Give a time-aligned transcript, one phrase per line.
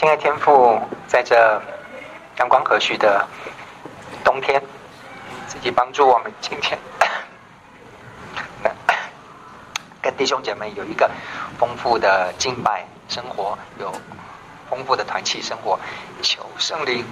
[0.00, 1.60] 亲爱天父，在这
[2.38, 3.28] 阳光和煦的
[4.24, 4.62] 冬天，
[5.46, 6.78] 自己帮助我们今天
[10.00, 11.10] 跟弟兄姐妹有一个
[11.58, 13.92] 丰富的敬拜生活，有
[14.70, 15.78] 丰富的团契生活，
[16.22, 17.04] 求圣灵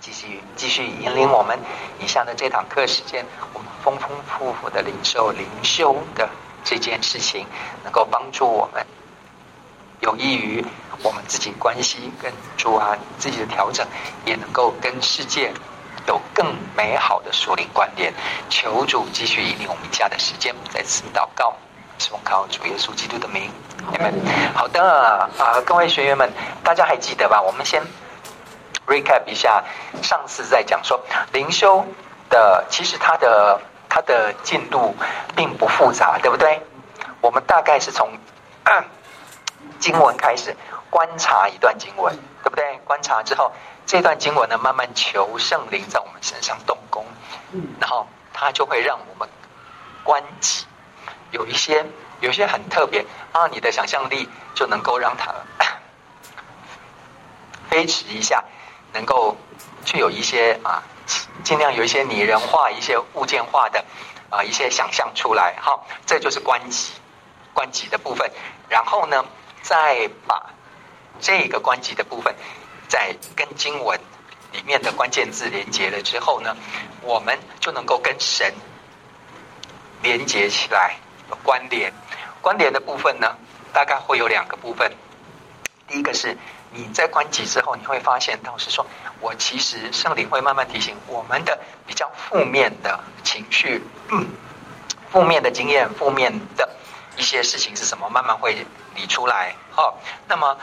[0.00, 1.56] 继 续继续引领我们
[2.00, 6.28] 以下的这堂课时间，我们丰丰富富的领受灵修的
[6.64, 7.46] 这件事情，
[7.84, 8.84] 能够帮助我们。
[10.00, 10.64] 有益于
[11.02, 13.86] 我们自己关系跟主啊自己的调整，
[14.24, 15.52] 也能够跟世界
[16.06, 18.12] 有更美好的属灵观点。
[18.48, 21.54] 求主继续引领我们以下的时间，再次祷告，
[21.98, 23.50] 奉靠主耶稣基督的名，
[23.90, 24.14] 你们
[24.54, 27.42] 好的啊、各位学员们，大家还记得吧？
[27.42, 27.82] 我们先
[28.86, 29.64] recap 一下，
[30.02, 31.00] 上次在讲说
[31.32, 31.84] 灵修
[32.30, 34.94] 的，其实它的它的进度
[35.34, 36.60] 并不复杂，对不对？
[37.20, 38.08] 我们大概是从。
[39.78, 40.56] 经文开始
[40.92, 42.78] 观察一段经文，对不对？
[42.84, 43.50] 观察之后，
[43.86, 47.06] 这段经文呢，慢慢求圣灵在我们身上动工，
[47.80, 49.26] 然后它就会让我们
[50.04, 50.66] 观己，
[51.30, 51.86] 有一些
[52.20, 55.32] 有一些很特别啊，你的想象力就能够让它
[57.70, 58.44] 飞驰一下，
[58.92, 59.34] 能够
[59.86, 60.82] 去有一些啊，
[61.42, 63.82] 尽量有一些拟人化、一些物件化的
[64.28, 65.56] 啊一些想象出来。
[65.58, 66.92] 好，这就是观己
[67.54, 68.30] 观己的部分。
[68.68, 69.24] 然后呢，
[69.62, 70.50] 再把
[71.20, 72.34] 这个观己的部分，
[72.88, 73.98] 在跟经文
[74.52, 76.56] 里面的关键字连接了之后呢，
[77.02, 78.52] 我们就能够跟神
[80.02, 80.96] 连接起来，
[81.42, 81.92] 关联。
[82.40, 83.36] 关联的部分呢，
[83.72, 84.90] 大概会有两个部分。
[85.86, 86.36] 第一个是
[86.70, 88.84] 你在关机之后，你会发现到是说，
[89.20, 93.82] 我其实圣灵会慢慢提醒我们的比较负面的情绪，
[95.10, 96.68] 负面的经验，负面的。
[97.14, 98.08] 一些事情是什么？
[98.08, 99.54] 慢慢会理出来。
[99.70, 100.56] 好，那么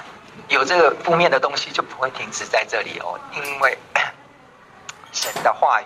[0.48, 3.78] 有这个负面的东西就不会停止在这里哦，因为
[5.12, 5.86] 神的话语，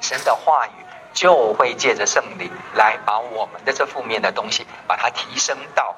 [0.00, 0.70] 神的话语
[1.12, 5.94] 就会借着圣灵来把我们的这负面的东西，把它提升到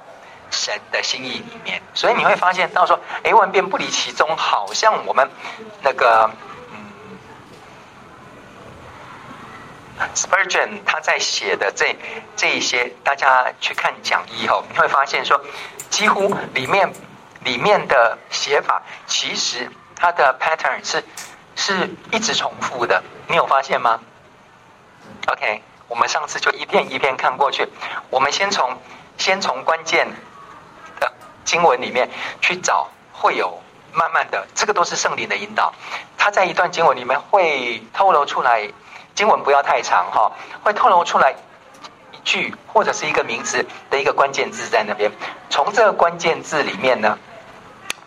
[0.51, 1.83] 神的心意里面。
[1.95, 5.29] 所以你会发现到说，哎，万变不离其宗，好像我们
[5.83, 6.31] 那个
[6.71, 6.91] 嗯。
[10.15, 11.95] Spurgeon 他在写的这
[12.35, 15.39] 这一些，大家去看讲义后，你会发现说，
[15.91, 16.91] 几乎里面
[17.45, 21.05] 里面的写法，其实它的 pattern 是
[21.57, 24.01] 是一直重复的，你有发现吗
[25.27, 27.69] ？OK，我们上次就一篇一篇看过去，
[28.11, 28.77] 我们先从
[29.19, 30.07] 先从关键
[30.99, 31.13] 的
[31.45, 32.09] 经文里面
[32.41, 33.61] 去找，会有
[33.93, 35.73] 慢慢的，这个都是圣灵的引导，
[36.17, 38.71] 他在一段经文里面会透露出来。
[39.13, 41.35] 经文不要太长哈，会透露出来
[42.13, 45.11] 一句或者是一个名词的一个关键字在那边。
[45.51, 47.19] 从这个关键字里面呢，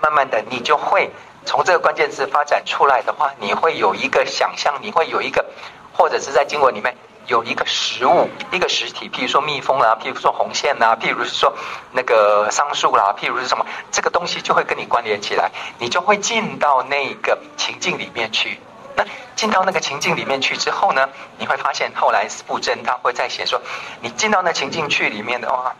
[0.04, 1.10] 慢慢的你就会
[1.46, 5.46] 从这个关键字发展出来的话，你会有一个想象，你会有一个
[5.94, 6.94] 或者是在经文里面
[7.28, 11.54] 有一个实物，一个实体，譬如说蜜蜂啦，譬如说红线呐，譬如是说
[11.94, 15.50] 那个桑树啦，譬如是什么，这个东西就会跟你关联起来，
[15.80, 18.60] 你就会进到那个情境里面去。
[18.96, 19.04] 那
[19.36, 21.10] 进到那个情境里面去之后呢，
[21.40, 23.60] 你会发现后来布真他会再写说，
[24.02, 25.74] 你进到那情境去里面的话，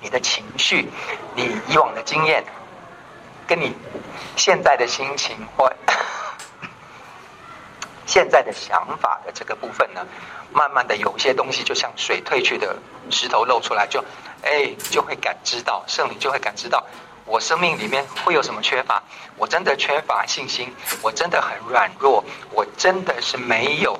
[0.00, 0.88] 你的情绪、
[1.34, 2.42] 你以往的经验，
[3.50, 3.74] 跟你
[4.36, 5.68] 现在的心情或
[8.06, 10.06] 现在的想法的这个部分呢，
[10.52, 12.76] 慢慢的有一些东西就像水退去的
[13.10, 14.04] 石头露出来，就
[14.44, 16.86] 哎就会感知到圣灵就会感知到。
[17.24, 19.02] 我生命里面会有什么缺乏？
[19.36, 20.72] 我真的缺乏信心，
[21.02, 23.98] 我真的很软弱，我真的是没有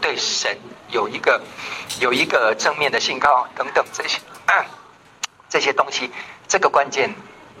[0.00, 1.38] 对神有一个
[2.00, 4.18] 有一个正面的信号等等这些、
[5.50, 6.10] 这些东西，
[6.48, 7.14] 这个关键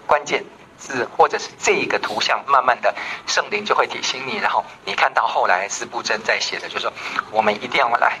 [0.06, 0.42] 关键
[0.78, 2.94] 字或者是这一个图像，慢慢的
[3.26, 6.92] 圣灵就会提醒你，然后你看到后来司布真在写的，就是说
[7.30, 8.18] 我们一定要来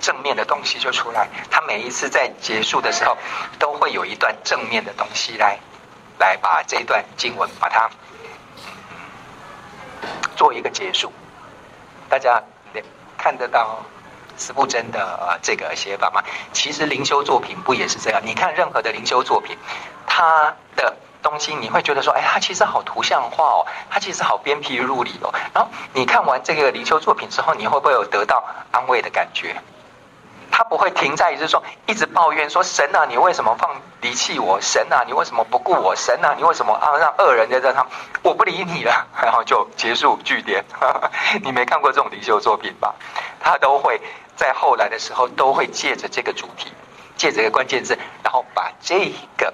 [0.00, 1.28] 正面的东西就出来。
[1.50, 3.16] 他每一次在结束的时候，
[3.58, 5.58] 都会有一段正面的东西来。
[6.20, 7.88] 来把这一段经文把它
[10.34, 11.12] 做一个结束，
[12.08, 12.42] 大家
[13.16, 13.80] 看得到
[14.36, 16.20] 司布真的呃这个写法吗？
[16.52, 18.20] 其实灵修作品不也是这样？
[18.24, 19.56] 你看任何的灵修作品，
[20.08, 20.96] 它的
[21.30, 25.32] 东西你会觉得说，哎，它其实好图像化哦，它其实好鞭辟入里哦。
[25.54, 29.56] 然后你看完这个灵修作品之后，你会不会有得到安慰的感觉？
[30.50, 33.70] 他不会停在，就是说一直抱怨说，神啊，你为什么放
[34.00, 34.58] 离弃我？
[34.60, 35.94] 神啊，你为什么不顾我？
[35.94, 37.86] 神啊，你为什么啊让恶人在这上
[38.22, 40.64] 我不理你了，然后就结束句点。
[41.42, 42.94] 你没看过这种灵修作品吧？
[43.38, 44.00] 他都会
[44.36, 46.72] 在后来的时候都会借着这个主题，
[47.16, 49.52] 借着一个关键字，然后把这个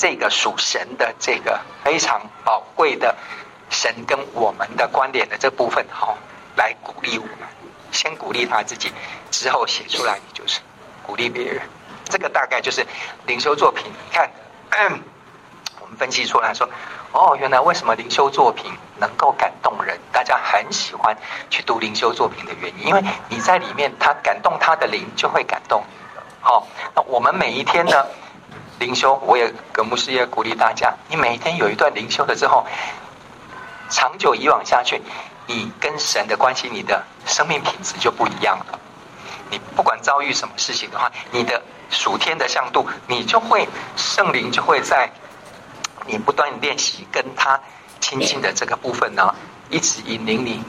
[0.00, 3.14] 这个属神的这个非常宝贵的
[3.68, 6.16] 神跟我们的关联的这部分，好，
[6.56, 7.46] 来鼓励我们。
[7.92, 8.90] 先鼓励他自己，
[9.30, 10.60] 之后写出来，就是
[11.02, 11.60] 鼓励别人。
[12.08, 12.82] 这个大概就是
[13.26, 13.84] 灵修作品。
[13.92, 14.30] 你看，
[15.82, 16.66] 我们分析出来说，
[17.12, 21.14] 哦，原来为什么灵修作品能够感动人，大家很喜欢
[21.50, 25.94] 去读灵修作品的原因，因为你在里面，他感动他的灵，就会感动你。
[26.40, 28.06] 好，那我们每一天呢，
[28.80, 32.66] 灵修，我也跟牧师也鼓励大家，你每天有一段灵修了之后，
[33.90, 35.00] 长久以往下去，
[35.46, 38.80] 你跟神的关系，你的生命品质就不一样了。
[39.50, 45.10] 你不管遭遇什么事情的话，你的属天的向度，你就会圣灵就会在
[46.06, 47.60] 你不断练习跟他
[48.00, 49.34] 亲近的这个部分呢，
[49.68, 50.64] 一直引领你，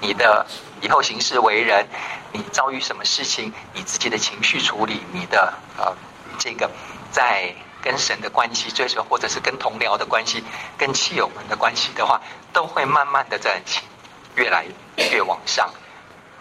[0.00, 0.44] 你的
[0.80, 1.86] 以后行事为人，
[2.32, 5.94] 你遭遇什么事情，你自己的情绪处理，你的呃
[6.36, 6.68] 这个
[7.10, 10.42] 在跟神的关系追求，或者是跟同僚的关系，
[10.76, 12.20] 跟亲友们的关系的话，
[12.52, 13.62] 都会慢慢的在
[14.34, 14.64] 越来
[15.10, 15.70] 越往上。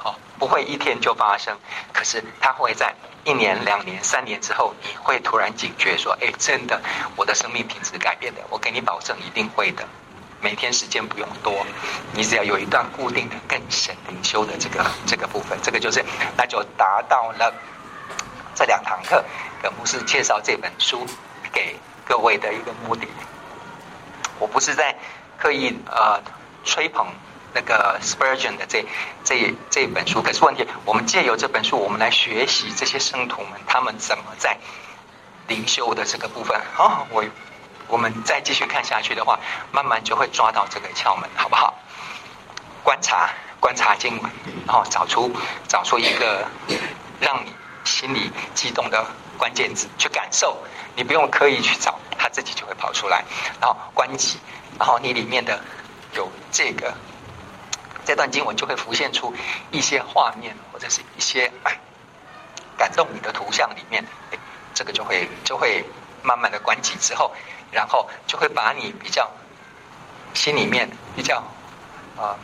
[0.04, 1.58] 哦不会一天就发生，
[1.92, 2.94] 可是它会在
[3.24, 6.80] 一年、两年、三年之后，你会突然警觉说：“哎，真的，
[7.16, 9.84] 我的生命品质改变了。”我给你保证，一定会的。
[10.40, 11.66] 每天时间不用多，
[12.14, 16.06] 你只要有一段固定的跟神灵修的这个这个部分，这个就是
[16.38, 17.52] 那就达到了
[18.54, 19.26] 这两堂课
[19.62, 21.06] 跟牧师介绍这本书
[21.52, 21.76] 给
[22.06, 23.08] 各位的一个目的。
[24.40, 24.96] 我不是在
[25.38, 26.22] 刻意呃
[26.64, 27.08] 吹捧。
[27.54, 28.86] 那个 Spurgeon 的这
[29.24, 34.56] 这这本书，可是问题，我们借由这本书，我们来学习这些圣徒们他们怎么在
[35.48, 36.56] 灵修的这个部分。
[36.78, 37.26] 哦，我
[37.88, 39.40] 我们再继续看下去的话，
[39.72, 41.74] 慢慢就会抓到这个窍门，好不好？
[42.84, 43.30] 观察
[43.60, 44.32] 观察经文，
[44.68, 45.32] 然后找出
[45.68, 46.46] 找出一个
[47.20, 47.52] 让你
[47.86, 49.04] 心里激动的
[49.38, 50.58] 关键字，去感受，
[50.96, 53.24] 你不用刻意去找，它自己就会跑出来。
[53.62, 54.40] 然后关机，
[54.78, 55.60] 然后你里面的
[56.14, 56.94] 有这个。
[58.06, 59.36] 这段经文就会浮现出
[59.70, 61.52] 一些画面，或者是一些
[62.78, 64.02] 感动你的图像里面，
[64.74, 65.84] 这个就会就会
[66.24, 67.36] 慢慢的关机之后，
[67.70, 69.30] 然后就会把你比较
[70.34, 71.44] 心里面比较
[72.16, 72.40] 啊、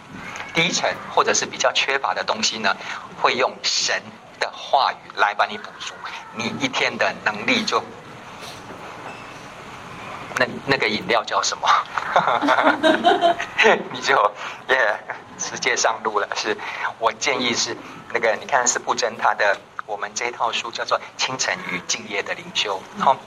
[0.53, 2.75] 低沉或者是比较缺乏的东西呢，
[3.21, 4.03] 会用神
[4.39, 5.93] 的话语来把你补足，
[6.35, 7.83] 你一天的能力就
[10.37, 11.67] 那那个饮料叫什么？
[13.91, 14.15] 你就
[14.69, 14.99] 耶。
[15.35, 16.55] 直接上路了，是
[16.99, 17.75] 我建议是
[18.13, 23.17] 那个，你看是布真他的我们这套书叫做《清晨与敬业的灵修》，然后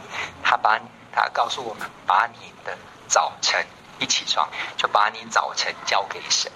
[0.42, 0.80] 他把
[1.12, 3.66] 他告诉我们，把你的早晨
[3.98, 6.50] 一起床就把你早晨交给神，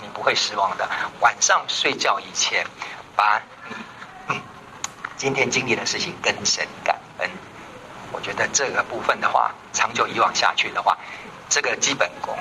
[0.00, 0.88] 你不会失望的。
[1.20, 2.64] 晚上睡觉以前，
[3.16, 3.74] 把你
[4.28, 4.42] 嗯
[5.16, 7.30] 今天经历的事情跟神感恩。
[8.12, 10.96] 我觉得这个部分的话，长久以往下去的话，
[11.48, 12.36] 这个基本功。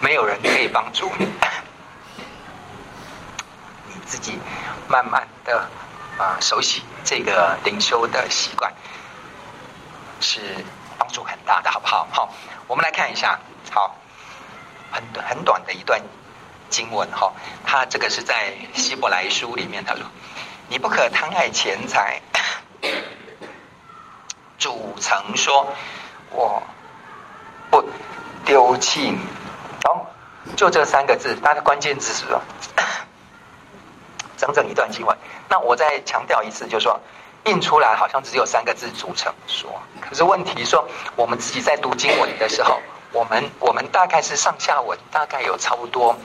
[0.00, 1.26] 没有人可以帮助你，
[3.86, 4.38] 你自己
[4.86, 5.68] 慢慢的
[6.18, 8.72] 啊熟悉这个灵修的习惯，
[10.20, 10.40] 是
[10.96, 12.06] 帮助很大的，好不好？
[12.12, 12.32] 好，
[12.68, 13.40] 我们来看一下，
[13.72, 13.96] 好，
[14.92, 16.00] 很很短的一段
[16.70, 17.32] 经文哈，
[17.64, 20.02] 他这个是在希伯来书里面，他说
[20.68, 22.20] ：“你不可贪爱钱财。”
[24.58, 25.72] 主曾说
[26.30, 26.62] ：“我
[27.70, 27.84] 不
[28.44, 29.18] 丢弃你。”
[30.56, 32.40] 就这三个字，它的关键字是什么？
[34.38, 35.16] 整整一段经文。
[35.48, 36.98] 那我再强调一次，就是说，
[37.44, 39.70] 印出来好像只有三个字组成说。
[40.00, 42.80] 可是问题说，我们自己在读经文的时候，
[43.12, 46.16] 我们我们大概是上下文，大概有差不多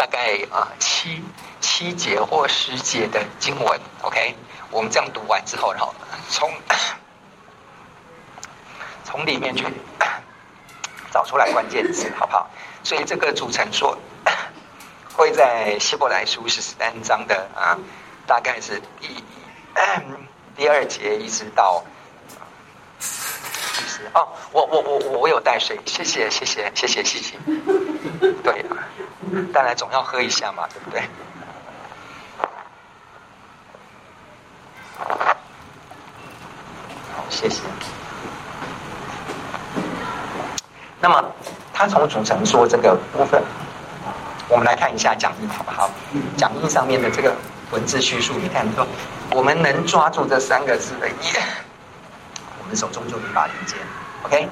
[0.00, 1.22] 大概啊七
[1.60, 3.78] 七节或十节的经文。
[4.00, 4.34] OK，
[4.70, 5.94] 我们这样读完之后，然后
[6.30, 6.50] 从
[9.04, 9.66] 从里面去
[11.12, 12.48] 找出来关键词，好不好？
[12.82, 13.94] 所以这个组成说，
[15.12, 17.76] 会在希伯来书十三章的啊，
[18.26, 19.22] 大概是第
[20.56, 21.84] 第二节一直到
[22.98, 23.04] 第
[23.86, 27.36] 十哦，我我我我有带水，谢谢谢谢谢谢谢谢，
[28.42, 28.88] 对啊，
[29.52, 31.02] 当然总要喝一下嘛，对不对？
[37.14, 37.62] 好，谢谢。
[41.00, 41.24] 那么。
[41.72, 43.42] 他从组成说这个部分，
[44.48, 45.90] 我们来看一下讲义好不好？
[46.36, 47.34] 讲义上面的这个
[47.70, 48.86] 文字叙述，你看说，
[49.30, 51.14] 我们能抓住这三个字的意，
[52.60, 53.78] 我们手中就一把利剑。
[54.24, 54.46] OK，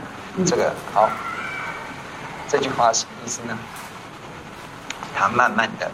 [0.47, 1.11] 这个好，
[2.49, 3.59] 这句话什么意思呢？
[5.15, 5.91] 他慢慢的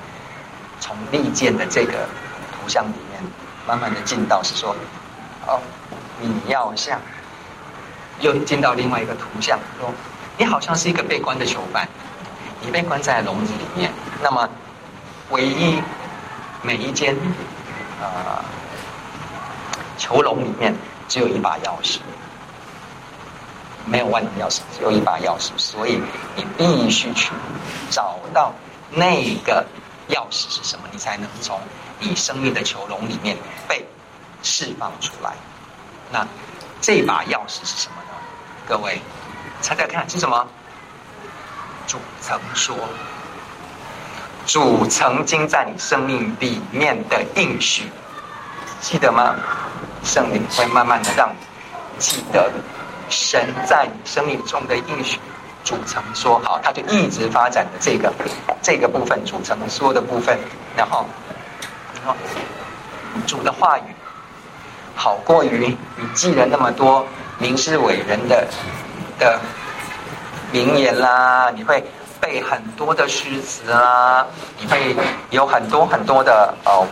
[0.80, 2.08] 从利剑的这个
[2.52, 3.22] 图像里面，
[3.66, 4.74] 慢慢的进到是说，
[5.46, 5.60] 哦，
[6.20, 7.00] 你要像
[8.20, 9.92] 又进到另外一个图像，说
[10.36, 11.88] 你好像是一个被关的囚犯，
[12.60, 13.90] 你被关在笼子里面。
[14.22, 14.48] 那么，
[15.30, 15.80] 唯一
[16.62, 17.14] 每一间
[18.00, 18.04] 啊、
[18.38, 18.44] 呃、
[19.96, 20.74] 囚笼里面
[21.08, 21.98] 只有一把钥匙，
[23.84, 26.00] 没有万能钥匙，只有一把钥匙，所以
[26.36, 27.32] 你必须去
[27.90, 28.52] 找到
[28.94, 29.64] 那个
[30.08, 31.60] 钥匙是什么，你才能从
[31.98, 33.36] 你生命的囚笼里面
[33.68, 33.84] 被
[34.42, 35.32] 释放出来。
[36.10, 36.26] 那
[36.80, 38.10] 这把钥匙是什么呢？
[38.66, 39.00] 各位
[39.60, 40.46] 猜猜看是什么？
[41.86, 42.76] 主曾说，
[44.46, 47.90] 主曾经在你生命里面的应许，
[48.80, 49.34] 记得吗？
[50.02, 52.52] 圣灵会慢慢的让你记得
[53.08, 55.18] 神在你生命中的应许。
[55.64, 58.12] 主曾说好，他就一直发展的这个
[58.62, 60.38] 这个部分，主曾说的部分，
[60.76, 61.06] 然后，
[61.94, 62.14] 然后
[63.26, 63.82] 主的话语
[64.94, 67.06] 好过于你记了那么多
[67.38, 68.46] 名师伟人的
[69.18, 69.40] 的
[70.52, 71.82] 名言啦，你会
[72.20, 74.26] 背很多的诗词啦，
[74.60, 74.94] 你会
[75.30, 76.86] 有很多很多的哦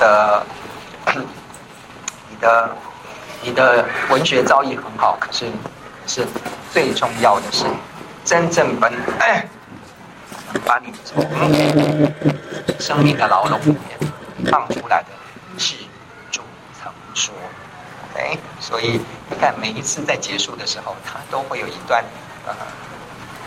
[0.00, 0.42] 的，
[2.28, 2.76] 你的
[3.42, 5.46] 你的文学造诣很好，可是
[6.06, 6.26] 是
[6.72, 7.64] 最重要的是。
[8.28, 9.48] 真正本哎，
[10.62, 11.24] 把你从
[12.78, 15.08] 生命的牢笼里面放出来的，
[15.56, 15.76] 是
[16.30, 16.42] 主
[16.78, 17.34] 曾说
[18.12, 22.04] ，OK，所以你看每一次在结束的时候，他都会有一段
[22.46, 22.54] 呃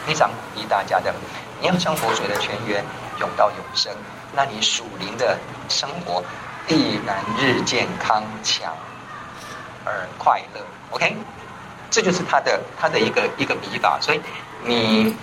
[0.07, 1.13] 非常鼓励大家的，
[1.59, 2.83] 你要像活水的泉源
[3.19, 3.93] 涌到永生，
[4.33, 5.37] 那你属灵的
[5.69, 6.23] 生活
[6.67, 8.75] 必然日渐康强
[9.85, 11.15] 而快乐，OK，
[11.91, 14.19] 这就是他的他的一个一个笔法，所以。
[14.63, 15.15] 你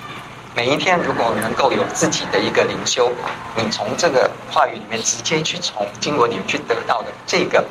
[0.54, 3.12] 每一天如果能够有自己的一个灵修，
[3.54, 7.64] 你从这个话语里面直接去从经文里面去得到的这个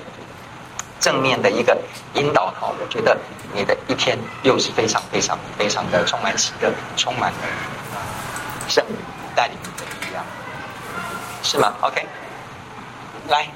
[0.99, 1.77] 正面的一个
[2.13, 3.17] 引导，哈，我觉得
[3.53, 7.39] 你的一天又是非常非常非常的充满喜乐，充满了
[8.69, 8.83] 圣
[9.35, 10.23] 带领你的力量，
[11.43, 12.05] 是吗？OK，
[13.27, 13.47] 来，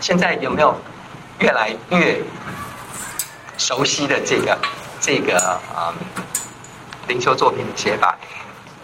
[0.00, 0.74] 现在有没有
[1.38, 2.20] 越来越
[3.56, 4.58] 熟悉的这个？
[5.06, 5.38] 这个
[5.72, 5.94] 啊，
[7.06, 8.18] 灵修作品的写法，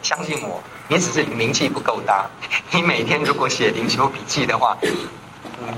[0.04, 2.30] 相信我，你只是名气不够大。
[2.70, 5.74] 你每天如果写灵修笔记的话，嗯，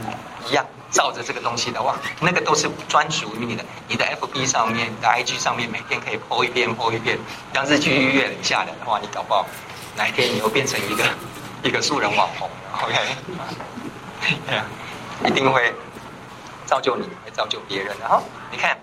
[0.46, 3.64] 一样照着这个东西的话，那个都是专属于你的。
[3.88, 7.18] 你的 FB 上面、你的 IG 上面，每天可以 po 一遍、po 一遍。
[7.54, 9.46] 要是继续越冷下来的话，你搞不好
[9.96, 11.04] 哪一天你又变成一个
[11.64, 12.50] 一个素人网红
[12.82, 12.94] ，OK？
[14.46, 14.66] 对啊，
[15.24, 15.72] 一定会
[16.66, 18.22] 造就你，会造就别人的哈。
[18.52, 18.76] 你看。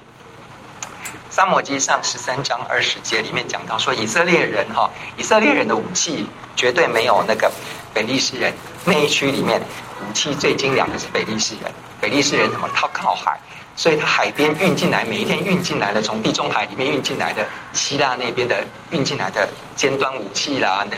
[1.29, 7.51] 撒母耳记上十三章二十节里面讲到说，以色列人哈，以色列人的武器绝对没有那个
[7.93, 8.53] 非利士人
[8.83, 11.71] 那一区里面武器最精良的是非利士人。
[12.01, 12.67] 非利士人怎么？
[12.73, 13.39] 他靠海，
[13.75, 20.97] 所以他海边运进来，每一天运进来的从地中海里面运进来的希腊那边的运进来的尖端武器啦，那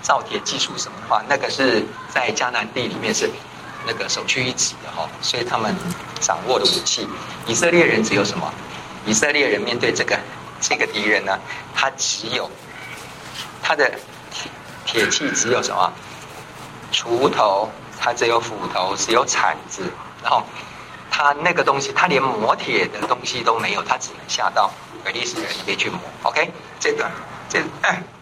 [0.00, 3.30] 造铁技术什么的话，那个是在迦南地里面是
[3.86, 5.06] 那个首屈一指的哈。
[5.20, 5.76] 所以他们
[6.18, 7.06] 掌握的武器，
[7.46, 8.50] 以色列人只有什么？
[9.08, 10.18] 以色列人面对这个
[10.60, 11.38] 这个敌人呢，
[11.74, 12.50] 他只有
[13.62, 13.90] 他的
[14.84, 15.90] 铁器，只有什么
[16.92, 19.90] 锄头，他只有斧头，只有铲子，
[20.22, 20.44] 然后
[21.10, 24.70] 他那个东西，他连磨铁的东西都没有，他只能下到
[25.02, 25.98] 非利士人那边去磨。
[26.24, 27.10] OK，这段
[27.48, 27.62] 这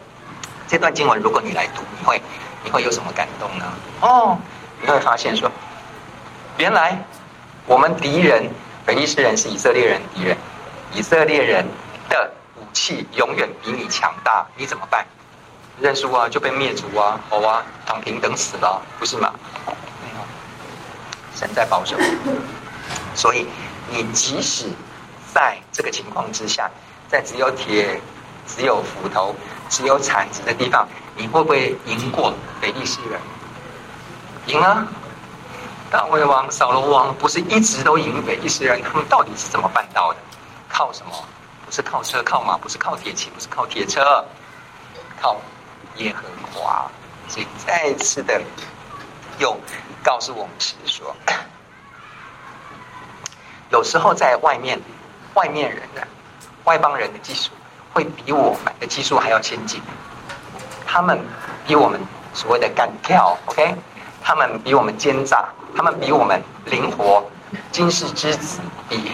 [0.69, 2.23] 这段经文，如果你来读，你会
[2.63, 3.65] 你会有什么感动呢？
[4.03, 4.39] 哦，
[4.81, 5.51] 你会发现说，
[6.59, 6.97] 原来
[7.67, 8.49] 我们敌人
[8.85, 10.37] 非利士人是以色列人敌人。
[10.97, 11.63] 以色列人
[12.09, 15.07] 的武器永远比你强大，你怎么办？
[15.79, 19.31] 认输啊，就被灭族啊，好啊，躺平等死了，不是吗？
[21.35, 21.99] 神在保守，
[23.15, 23.47] 所以
[23.91, 24.71] 你即使
[25.35, 26.71] 在这个情况之下，
[27.09, 28.01] 在只有铁、
[28.47, 29.37] 只有斧头、
[29.69, 33.21] 只有铲子的地方，你会不会赢过非利士人？
[34.47, 34.87] 赢啊！
[35.91, 38.81] 大卫王、扫罗王不是一直都赢非利士人？
[38.83, 40.19] 他们到底是怎么办到的？
[40.77, 41.13] 靠什么？
[41.65, 44.23] 不是靠车靠马，不是靠铁骑，不是靠铁车，
[45.19, 45.41] 靠
[45.97, 46.87] 耶和华。
[47.29, 48.39] 所以再次的
[49.39, 49.57] 又
[50.05, 51.17] 告诉我们是说，
[53.73, 54.79] 有时候在外面，
[55.33, 56.07] 外面人的
[56.65, 57.53] 外邦人的技术
[57.95, 59.81] 会比我们的技术还要先进，
[60.87, 61.19] 他们
[61.67, 61.99] 比我们
[62.35, 63.75] 所谓的敢跳，OK，
[64.23, 65.43] 他们比我们奸诈，
[65.75, 67.25] 他们比我们灵活，
[67.73, 69.11] 金世之子比。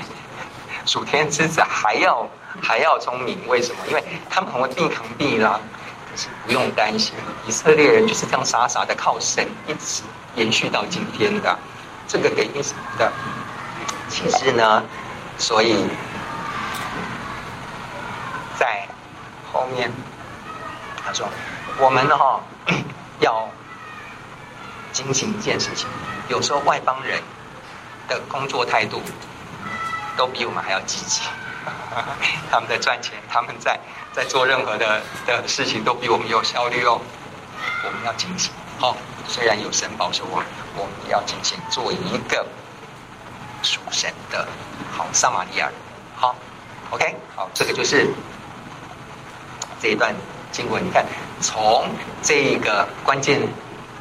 [0.87, 2.29] 属天之子还要
[2.62, 3.79] 还要聪明，为什么？
[3.89, 5.61] 因为他们很会避扛避啦。
[6.11, 7.15] 可是不用担心，
[7.47, 10.03] 以色列人就是这样傻傻的靠神，一直
[10.35, 11.59] 延续到今天的。
[12.07, 13.11] 这个给意什么的？
[14.11, 14.83] 其实呢，
[15.39, 15.87] 所以
[18.59, 18.87] 在
[19.51, 19.91] 后面，
[21.03, 21.27] 他说
[21.81, 22.41] ：“我们哈、哦、
[23.21, 23.49] 要
[24.93, 25.89] 警醒一件事情，
[26.29, 27.23] 有时候外邦人
[28.07, 29.01] 的工作态度
[30.16, 31.23] 都比我们还要积极，
[32.50, 33.78] 他们在赚钱，他们在
[34.12, 37.00] 在做任何的的事情都比我们有效率哦。
[37.85, 42.47] 我们要警醒，好、哦，虽然有神保守我们，我们要警醒，做一个
[43.62, 44.47] 属神的
[44.90, 45.75] 好撒玛利亚人。
[46.16, 46.35] 好
[46.90, 48.09] ，OK，好，这个就是。”
[49.83, 50.14] 这一段
[50.52, 51.04] 经文，你看，
[51.40, 51.90] 从
[52.23, 53.40] 这个关键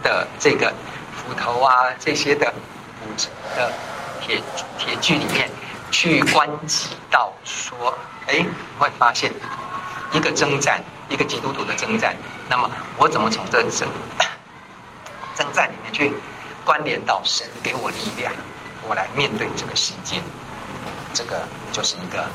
[0.03, 0.71] 的这个
[1.15, 2.53] 斧头啊，这些的
[3.01, 3.73] 五层的
[4.21, 4.39] 铁
[4.77, 5.49] 铁具里面
[5.91, 7.93] 去观及到说，
[8.27, 8.45] 哎，
[8.79, 9.31] 会发现
[10.11, 12.15] 一个征战，一个基督徒的征战。
[12.49, 13.87] 那么，我怎么从这征
[15.53, 16.13] 战里面去
[16.65, 18.31] 关联到神给我力量，
[18.87, 20.21] 我来面对这个世界？
[21.13, 22.25] 这个就是一个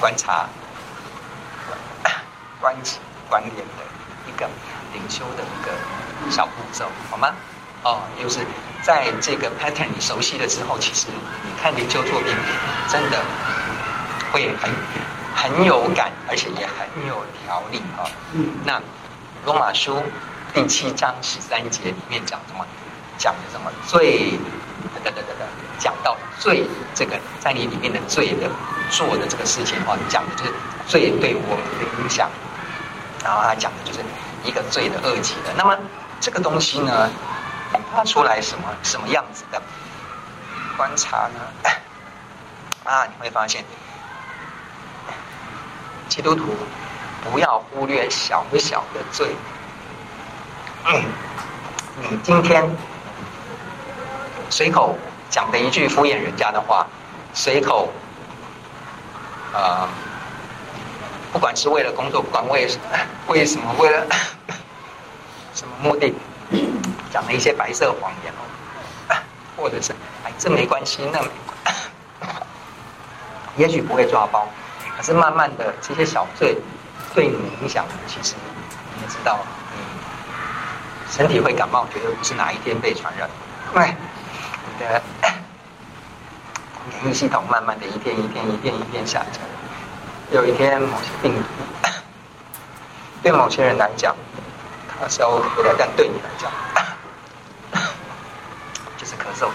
[0.00, 0.48] 观察。
[2.60, 2.98] 关系
[3.30, 3.82] 关联的
[4.28, 4.46] 一个
[4.92, 7.34] 灵修的一个小步骤，好吗？
[7.82, 8.40] 哦，又是
[8.82, 11.08] 在这个 pattern 你熟悉了之后，其实
[11.42, 12.34] 你看灵修作品
[12.88, 13.18] 真的
[14.32, 14.70] 会很
[15.34, 18.10] 很有感，而且也很有条理哈。
[18.32, 18.48] 嗯。
[18.64, 18.80] 那
[19.44, 20.02] 罗马书
[20.54, 22.64] 第七章十三节里面讲什么？
[23.18, 23.70] 讲的什么？
[23.86, 24.38] 罪？
[24.94, 25.46] 等等等等，
[25.78, 28.48] 讲到罪这个在你里面的罪的
[28.88, 30.54] 做的这个事情哈，讲的就是
[30.86, 32.30] 罪对我们的影响。
[33.22, 34.00] 然后他讲的就是
[34.42, 35.76] 一个罪的恶极的，那么
[36.18, 37.10] 这个东西呢，
[37.92, 39.60] 发出来什么什么样子的
[40.76, 41.70] 观察呢？
[42.84, 43.64] 啊，你会发现，
[46.08, 46.56] 基督徒
[47.22, 49.34] 不要忽略小不小的罪。
[50.86, 51.04] 嗯，
[52.10, 52.68] 你今天
[54.48, 54.96] 随口
[55.28, 56.86] 讲的一句敷衍人家的话，
[57.34, 57.88] 随口，
[59.52, 59.88] 呃。
[61.32, 62.68] 不管是为了工作，不管为，
[63.28, 64.04] 为什么，为了
[65.54, 66.12] 什么目的，
[67.12, 69.16] 讲了一些白色谎言哦，
[69.56, 69.92] 或者是
[70.24, 71.28] 哎，这没关系，那没
[73.56, 74.48] 也许不会抓包，
[74.96, 76.56] 可是慢慢的这些小罪
[77.14, 78.34] 对你影响，其实
[78.94, 79.38] 你也知道，
[79.74, 83.28] 你身体会感冒，绝对不是哪一天被传染，
[83.74, 83.96] 哎，
[84.66, 85.02] 你的
[86.88, 89.42] 免疫系统慢慢的一天一天一天一天下降。
[90.32, 91.48] 有一天，某些病毒
[93.20, 94.14] 对某些人来讲，
[94.88, 96.50] 它是 OK 的，但对你来讲，
[99.10, 99.48] 是咳嗽的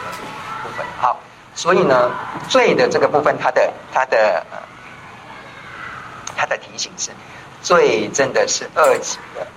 [0.63, 0.85] 部分。
[0.99, 1.17] 好，
[1.55, 2.11] 所以呢，
[2.49, 4.45] 罪的这个部分，它的它的
[6.35, 7.11] 它的提醒是，
[7.61, 9.47] 罪真的是恶极的，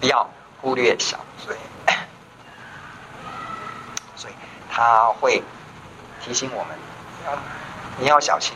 [0.00, 0.28] 不要
[0.60, 1.56] 忽略小罪。
[4.14, 4.34] 所以
[4.70, 5.42] 他会
[6.22, 6.76] 提醒我们，
[7.98, 8.54] 你要小心。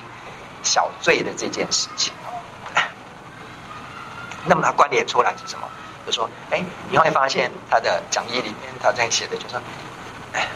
[0.63, 2.13] 小罪的这件事情，
[4.45, 5.67] 那么它关联出来是什么？
[6.11, 9.57] 说，哎，你会发现他的讲义里面他在写的就是，
[10.33, 10.49] 哎，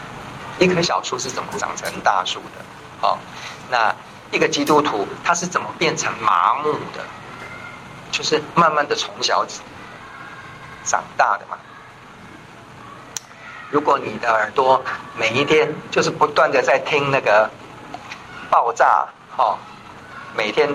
[0.59, 3.07] 一棵小树是怎么长成大树的？
[3.07, 3.17] 哦，
[3.69, 3.95] 那
[4.31, 7.03] 一个基督徒他是怎么变成麻木的？
[8.11, 9.45] 就是慢慢的从小
[10.83, 11.57] 长大的嘛。
[13.69, 14.83] 如果你的耳朵
[15.17, 17.49] 每一天就是不断的在听那个
[18.49, 19.57] 爆炸，哦。
[20.37, 20.69] 每天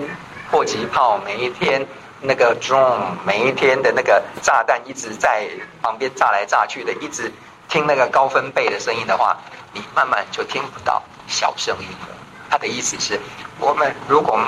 [0.49, 1.85] 迫击炮，每一天
[2.21, 5.47] 那个 drone，每一天的那个炸弹一直在
[5.81, 7.31] 旁边炸来炸去的，一直
[7.67, 9.35] 听那个高分贝的声音的话，
[9.73, 12.15] 你慢慢就听不到小声音了。
[12.49, 13.19] 他的意思是，
[13.59, 14.39] 我们如果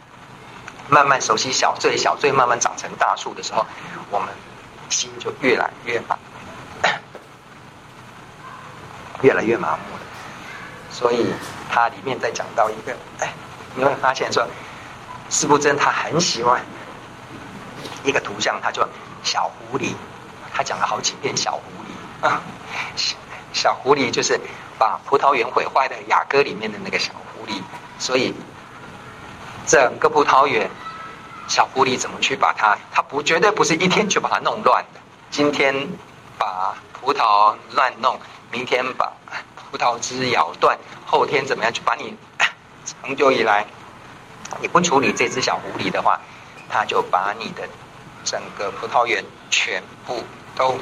[0.88, 3.66] 慢慢熟悉小罪，小罪慢慢长成大树的时候，
[4.10, 4.28] 我们
[4.88, 6.16] 心就越来越麻，
[9.22, 10.00] 越来越麻木了。
[10.90, 11.32] 所以
[11.70, 13.32] 它里面在讲到一个，哎。
[13.76, 14.46] 你会发现说，
[15.28, 16.62] 司布真他很喜欢
[18.04, 18.86] 一个图像，他就
[19.22, 19.94] 小狐狸，
[20.52, 22.42] 他讲了好几遍小狐狸啊，
[22.96, 23.16] 小
[23.52, 24.40] 小狐狸就是
[24.78, 27.60] 把葡萄园毁坏的雅歌里面的那个小狐狸，
[27.98, 28.34] 所以
[29.66, 30.68] 整个葡萄园，
[31.48, 32.76] 小狐狸怎么去把它？
[32.92, 35.74] 它不绝对不是一天就把它弄乱的，今天
[36.36, 38.18] 把葡萄乱弄，
[38.50, 39.12] 明天把
[39.70, 42.16] 葡萄枝咬断，后天怎么样去把你？
[42.84, 43.64] 长久以来，
[44.60, 46.20] 你不处理这只小狐狸的话，
[46.74, 47.62] 他就把你的
[48.24, 50.24] 整个葡萄园全部
[50.56, 50.76] 都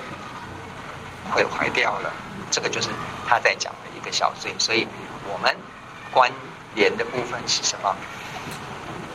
[1.31, 2.11] 毁坏掉了。
[2.51, 2.89] 这个就是
[3.29, 4.55] 他在讲的一个小罪。
[4.59, 4.89] 所以，
[5.31, 5.55] 我们
[6.11, 6.33] 关
[6.75, 7.95] 联的部分是什么？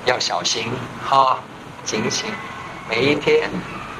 [0.06, 0.72] 要小心
[1.04, 1.40] 哈，
[1.84, 2.32] 警醒。
[2.88, 3.50] 每一天，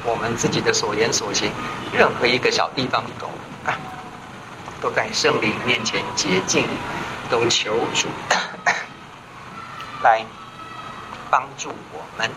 [0.04, 1.50] 我们自己的所言所行，
[1.92, 3.26] 任何一个小地方都
[3.68, 3.76] 啊
[4.80, 6.64] 都在圣灵面前洁净，
[7.28, 8.06] 都求主。
[10.04, 10.24] 来
[11.28, 12.30] 帮助我们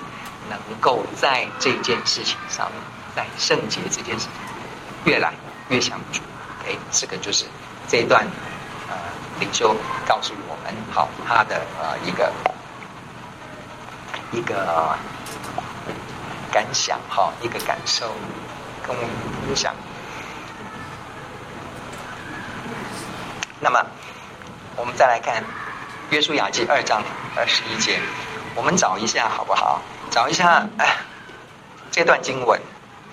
[0.50, 2.82] 能够在这件事情上面，
[3.16, 4.32] 在圣洁这件事情
[5.06, 5.34] 越来
[5.70, 6.22] 越想主。
[6.68, 7.46] 哎，这个就是
[7.88, 8.26] 这一段
[8.90, 8.96] 呃
[9.40, 9.76] 领袖
[10.08, 12.32] 告诉我们，好，他的呃一个
[14.32, 14.98] 一个
[16.52, 18.14] 感想哈，一个感受
[18.86, 19.10] 跟我们
[19.48, 19.74] 分享。
[23.60, 23.86] 那么，
[24.76, 25.42] 我们再来看
[26.10, 27.04] 《约书亚记》二章
[27.36, 28.00] 二十一节，
[28.56, 29.82] 我们找一下好不好？
[30.12, 30.98] 找一下哎，
[31.90, 32.60] 这段经文。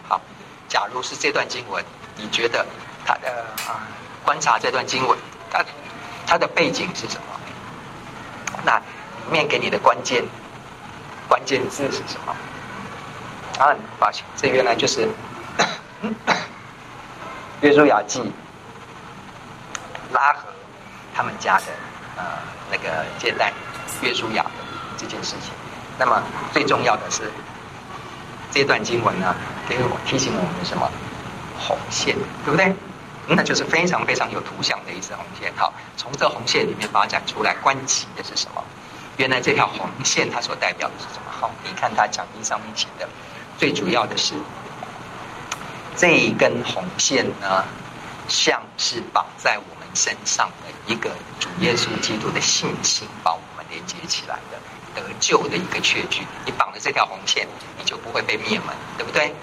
[0.08, 0.20] 好，
[0.68, 1.82] 假如是这段经文，
[2.16, 2.66] 你觉得
[3.06, 3.30] 它的
[3.68, 3.86] 啊，
[4.24, 5.16] 观察这段经文，
[5.48, 5.64] 它
[6.26, 7.40] 它的背景是什么？
[8.64, 10.24] 那里面给你的关键
[11.28, 12.36] 关键字是什么？
[13.64, 15.06] 啊，抱歉，这原来就是
[17.62, 18.20] 《约书亚记》。
[20.10, 20.48] 拉合
[21.14, 21.64] 他们家的
[22.16, 22.24] 呃
[22.70, 23.52] 那个接待
[24.00, 24.50] 约书亚的
[24.96, 25.52] 这件事情，
[25.98, 27.30] 那么最重要的是
[28.50, 29.34] 这段经文呢，
[29.68, 30.88] 给我提醒我们什么？
[31.58, 32.72] 红线，对不对？
[33.26, 35.52] 那就是非常非常有图像的一支红线。
[35.56, 38.62] 好，从这红线里面发展出来，关系的是什么？
[39.16, 41.30] 原来这条红线它所代表的是什么？
[41.30, 43.08] 好，你看它讲义上面写的，
[43.58, 44.34] 最主要的是
[45.96, 47.64] 这一根红线呢，
[48.28, 49.78] 像是绑在我们。
[49.94, 54.58] 身上的一个主耶稣基督的信心，把我们连接起来的
[54.98, 56.26] 得救的一个确据。
[56.44, 57.46] 你绑了这条红线，
[57.78, 59.34] 你就不会被灭门，对不对？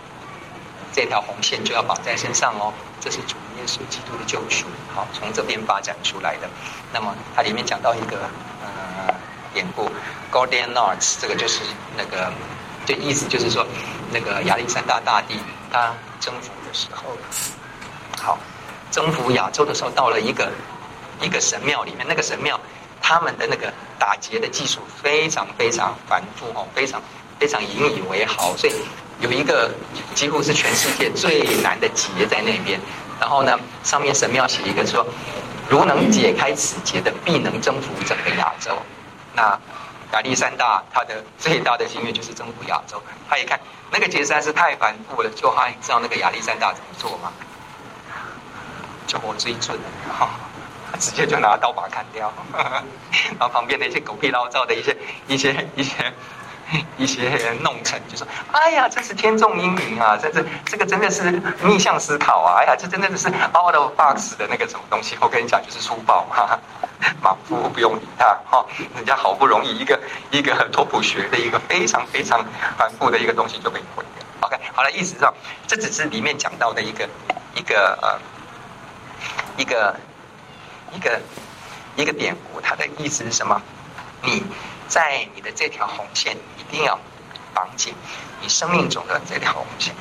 [0.91, 2.73] 这条红线就要绑在身上哦。
[2.99, 4.65] 这是主耶稣基督的救赎。
[4.93, 6.49] 好，从这边发展出来的。
[6.93, 8.29] 那么它里面讲到一个
[8.63, 9.13] 呃
[9.53, 9.89] 典故
[10.31, 11.61] ，Gordian Knots，这个就是
[11.97, 12.31] 那个，
[12.85, 13.65] 这意思就是说，
[14.11, 15.39] 那个亚历山大大帝
[15.71, 17.17] 他征服的时候，
[18.21, 18.37] 好。
[18.91, 20.49] 征服亚洲的时候，到了一个
[21.19, 22.57] 一个神庙里面，那个神庙
[23.07, 26.99] 他们的那个打结的技术非常非常繁复哦，非常
[27.37, 28.73] 非常引以为豪，所以
[29.19, 29.69] 有一个
[30.15, 32.79] 几乎是全世界最难的结在那边。
[33.19, 35.05] 然后呢，上面神庙写一个说
[35.69, 38.75] ：“如能解开此结的，必能征服整个亚洲。”
[39.37, 39.55] 那
[40.13, 42.99] 亚历山大他的最大的心愿就是征服亚洲。
[43.29, 43.59] 他一看
[43.91, 47.31] 那个结实在是太繁复了，就他知道那个亚历山大怎么做吗？
[49.05, 49.77] 就我追准，
[50.17, 50.27] 哈，
[50.99, 52.31] 直接就拿刀把砍掉，
[53.37, 54.95] 然后旁边那些狗屁倒灶的一些
[55.27, 56.13] 一些一些
[56.97, 60.17] 一些弄臣就说：“哎呀，这是天纵英明啊！
[60.17, 62.57] 这这这个真的是逆向思考啊！
[62.59, 65.17] 哎呀，这真的是 out of box 的那个什么东西。
[65.19, 66.57] 我跟你讲，就是粗暴嘛，
[67.21, 69.99] 莽夫不用理他哈，人家好不容易一个
[70.31, 72.43] 一个很托普学的一个非常非常
[72.77, 74.25] 繁复的一个东西就被毁掉。
[74.41, 75.33] OK，好了，意思上
[75.67, 77.07] 这只是里面讲到的一个
[77.53, 78.19] 一个呃。”
[79.57, 79.95] 一个
[80.95, 81.21] 一个
[81.95, 83.61] 一个典故，它的意思是什么？
[84.23, 84.43] 你
[84.87, 86.97] 在你的这条红线一定要
[87.53, 87.93] 绑紧
[88.41, 89.93] 你生命中的这条红线。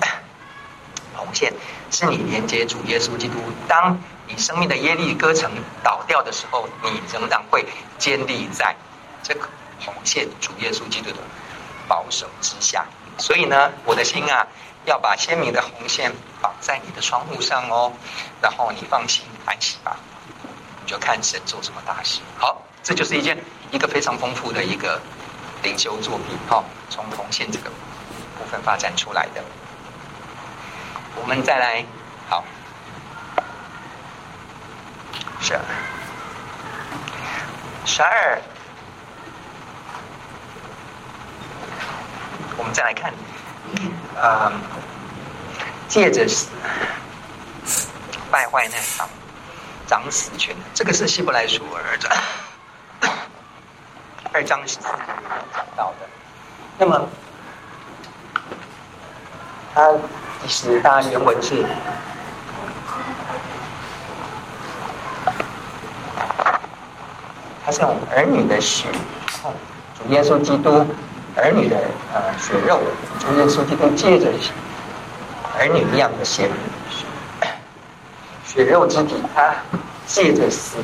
[1.17, 1.53] 红线
[1.91, 3.35] 是你连接主耶稣基督。
[3.69, 5.51] 当你生命的耶利哥城
[5.83, 7.67] 倒掉的时候，你仍然会
[7.99, 8.75] 坚立在
[9.23, 9.49] 这个
[9.85, 11.19] 红线主耶稣基督的
[11.89, 12.87] 保守之下。
[13.19, 14.47] 所以呢，我的心啊。
[14.87, 17.91] 要把鲜明的红线绑在你的窗户上哦，
[18.43, 19.97] 然后你放心安息吧，
[20.87, 22.21] 就看神做什么大事。
[22.39, 23.37] 好，这就是一件
[23.71, 25.01] 一个非常丰富的一个
[25.63, 27.71] 灵修作品哈，从红线这个
[28.39, 29.43] 部分发展出来的。
[31.17, 31.85] 我们再来，
[32.29, 32.45] 好，
[35.41, 35.61] 十二，
[37.85, 38.43] 十二，
[42.57, 43.13] 我们再来看。
[44.17, 44.61] 啊、嗯，
[45.89, 46.25] 借着
[48.31, 49.09] 败坏那场
[49.87, 52.11] 掌死权，这个是希伯来书 二章
[54.33, 54.89] 二章十四节
[55.55, 56.07] 讲到的。
[56.79, 57.09] 那么，
[59.75, 59.93] 他
[60.43, 61.65] 其实他原文是，
[67.65, 68.89] 他是用儿女的血，
[69.99, 70.87] 主耶稣基督。
[71.37, 71.77] 儿女的
[72.15, 72.81] 呃血肉，
[73.19, 74.31] 主耶稣基督借着
[75.59, 76.49] 儿女一样的血
[78.55, 79.53] 血肉之体，他
[80.07, 80.77] 借着死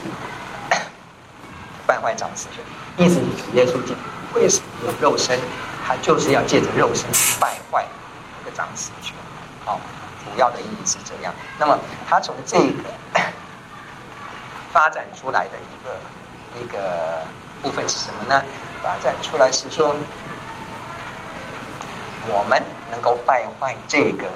[1.86, 2.64] 败坏长死权，
[2.96, 4.00] 意思就是耶稣基督
[4.34, 5.38] 为什么有肉身？
[5.86, 7.86] 他就是要借着肉身败坏
[8.44, 9.14] 这个长死权。
[9.64, 9.78] 好，
[10.24, 11.32] 主要的意义是这样。
[11.60, 11.78] 那么
[12.08, 12.84] 他从这个
[14.72, 17.22] 发展出来的一个一个
[17.62, 18.42] 部分是什么呢？
[18.82, 19.94] 发展出来是说。
[22.28, 24.26] 我们能够败坏这个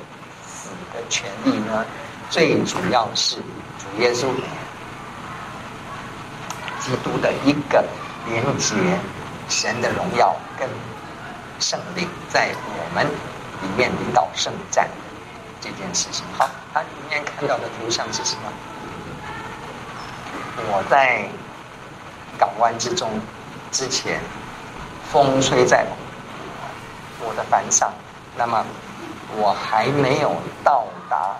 [0.43, 1.85] 死的权利呢，
[2.31, 3.37] 最主要是
[3.79, 4.27] 主耶稣
[6.81, 7.85] 基督的一个
[8.27, 8.75] 连接
[9.49, 10.69] 神的荣耀跟
[11.61, 14.89] 圣灵在我们里面领导圣战
[15.61, 16.25] 这件事情。
[16.37, 18.53] 好，他里面看到的图像是什么？
[20.57, 21.29] 我在
[22.39, 23.11] 港湾之中
[23.71, 24.21] 之前，
[25.11, 25.87] 风吹在
[27.21, 27.93] 我的帆上，
[28.37, 28.65] 那么
[29.37, 31.37] 我还没有到达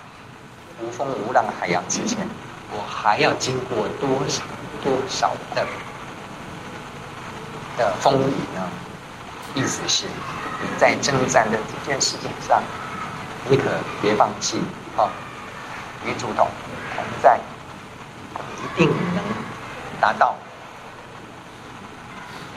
[0.81, 2.27] 无风无浪的海洋之前，
[2.71, 4.43] 我还要经过多少
[4.83, 5.65] 多少的
[7.77, 8.69] 的风雨呢？
[9.55, 12.61] 意思是你在征战的这件事情上，
[13.49, 13.63] 你可
[14.01, 14.61] 别放弃
[14.97, 15.07] 啊！
[16.05, 16.47] 与主同
[16.95, 17.39] 同在。
[18.57, 19.23] 一定能
[20.01, 20.35] 达到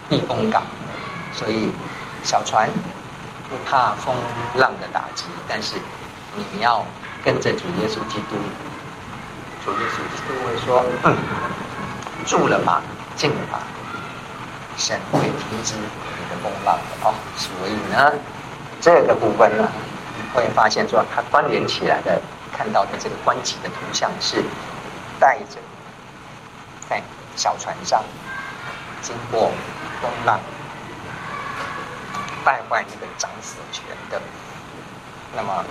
[0.08, 0.62] 避风港，
[1.32, 1.70] 所以
[2.24, 2.68] 小船
[3.48, 4.12] 不怕风
[4.56, 5.76] 浪的打击，但是
[6.34, 6.84] 你要
[7.28, 8.36] 跟着主耶稣基督，
[9.62, 11.14] 主耶稣基督会说：“嗯，
[12.24, 12.80] 住了吧，
[13.16, 13.60] 静了吧，
[14.78, 18.14] 神会停止你的风浪的哦。”所以呢，
[18.80, 19.68] 这个部分呢，
[20.16, 22.18] 你会发现说它关联起来的，
[22.50, 24.42] 看到的这个关起的图像是
[25.20, 25.60] 带着。
[26.88, 27.02] 在
[27.36, 28.02] 小船上
[29.02, 29.52] 经过
[30.00, 30.40] 风浪，
[32.42, 34.18] 败坏那个掌死权的，
[35.36, 35.62] 那么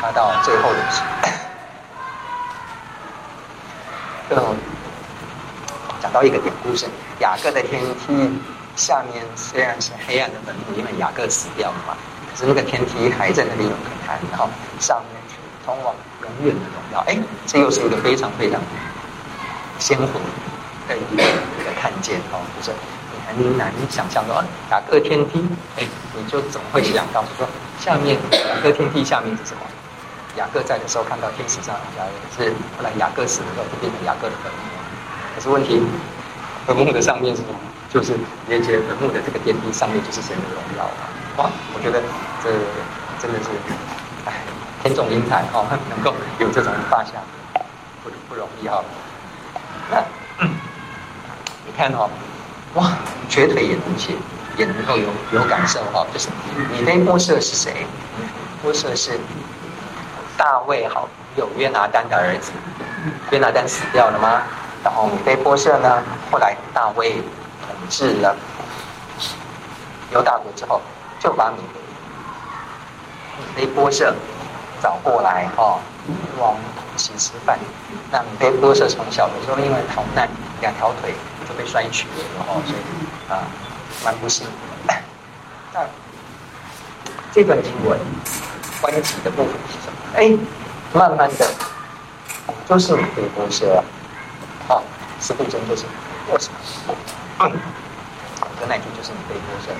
[0.00, 1.00] 他到最后的时
[4.30, 4.56] 候， 就
[6.00, 6.86] 讲到一个典故是
[7.20, 8.38] 雅各的天梯
[8.76, 11.96] 下面虽然是黑暗的坟墓，因为雅各死掉了嘛，
[12.30, 17.04] 可是那个天梯还在那里有可看，然后上面是通往永远的荣耀。
[17.06, 18.60] 哎，这又是一个非常非常
[19.78, 20.20] 鲜活。
[20.86, 22.70] 的一个一个看见哦，就是
[23.38, 25.42] 你很难想象说雅各天梯，
[25.78, 27.48] 哎，你就总会想到说
[27.80, 29.60] 下面雅各天梯下面是什么？
[30.36, 32.02] 雅各在的时候看到天使上加
[32.36, 34.58] 是后来雅各死了之后就变成雅各的坟墓。
[35.34, 35.82] 可是问题，
[36.66, 37.58] 坟墓的上面是什么？
[37.92, 38.14] 就是
[38.48, 40.84] 连接坟墓的这个天梯上面就是神的荣耀
[41.36, 42.02] 哇，我觉得
[42.42, 42.50] 这
[43.20, 43.50] 真的是
[44.26, 44.42] 哎，
[44.82, 47.14] 天纵英才哦，能够有这种发现
[48.02, 48.84] 不不容易哈、哦。
[49.90, 50.04] 那。
[51.76, 52.08] 看哦，
[52.74, 52.92] 哇，
[53.28, 54.12] 瘸腿也能写，
[54.56, 56.06] 也能够有有感受哈。
[56.12, 56.28] 就是
[56.70, 57.84] 米非波设是谁？
[58.62, 59.18] 波设是
[60.36, 62.52] 大卫好朋友约拿单的儿子。
[63.30, 64.42] 约拿单死掉了吗？
[64.82, 66.02] 然后米非波设呢？
[66.30, 67.22] 后来大卫
[67.66, 68.36] 统治了
[70.10, 70.80] 犹大国之后，
[71.18, 71.58] 就把米
[73.54, 74.14] 非波设
[74.82, 75.78] 找过来哈，
[76.38, 76.56] 往
[76.94, 77.58] 一起吃饭。
[78.10, 80.28] 那米非波设从小的时候因为逃难，
[80.60, 81.14] 两条腿。
[81.46, 82.80] 就被摔瘸了哦，所以
[83.30, 83.44] 啊，
[84.02, 84.46] 蛮不幸
[84.86, 84.94] 的。
[85.74, 85.80] 那
[87.34, 88.00] 这段经文
[88.80, 89.98] 关系的部分是什么？
[90.14, 90.30] 哎，
[90.92, 91.46] 慢慢的，
[92.68, 93.82] 就是米非波设啊，
[94.68, 94.82] 好，
[95.18, 95.84] 四部经就是
[96.32, 96.48] 为什
[96.86, 96.94] 么？
[97.40, 97.50] 嗯，
[98.60, 99.72] 的那句就是米非波设，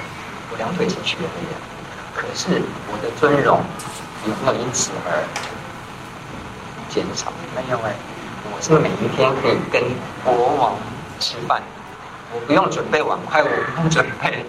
[0.51, 1.29] 我两腿是瘸的，
[2.15, 3.61] 可是我的尊荣
[4.27, 5.23] 有没有因此而
[6.89, 7.33] 减少？
[7.55, 7.95] 没有哎，
[8.53, 9.83] 我是每一天可以跟
[10.25, 10.75] 国王。
[11.21, 11.63] 吃饭，
[12.35, 14.45] 我不用准备碗筷，我不用准备，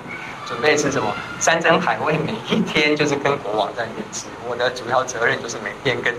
[0.46, 4.28] 准备吃什么山珍海味，每一天就是跟国王在那边吃。
[4.48, 6.14] 我的主要责任就是每天跟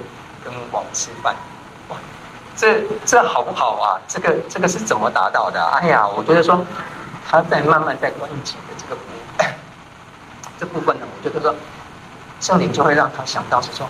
[0.44, 1.34] 跟王吃饭。
[1.88, 1.96] 哇，
[2.56, 4.00] 这这好不好啊？
[4.08, 5.64] 这个这个是怎么达到的？
[5.64, 6.64] 哎呀，我觉得说
[7.28, 9.02] 他在慢慢在关紧的这个部
[9.38, 9.46] 分，
[10.58, 11.54] 这部分呢，我觉得说
[12.40, 13.88] 圣灵就会让他想到是说，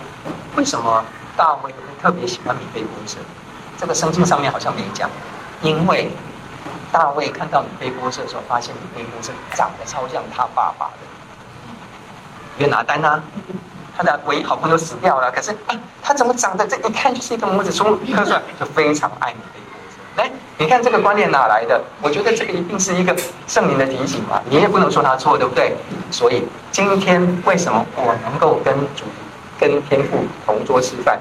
[0.55, 1.03] 为什么
[1.35, 3.17] 大卫会特别喜欢米菲波设？
[3.79, 5.09] 这个圣经上面好像没讲，
[5.61, 6.11] 因为。
[6.91, 10.93] 大卫看到米非波设的时候，发现米非波设长得超像他爸爸的
[12.57, 13.21] 约拿单啊，
[13.95, 19.97] 他的唯一好朋友死掉了，可是啊，他怎么长得这一看就是一个拇指粗刻出来，就非常爱米非波设。
[20.15, 21.81] 来，你看这个观念哪来的？
[22.01, 23.15] 我觉得这个一定是一个
[23.47, 25.75] 圣灵的提醒嘛，你也不能说他错，对不对？
[26.09, 29.05] 所以今天为什么我能够跟主、
[29.59, 31.19] 跟天父同桌吃饭？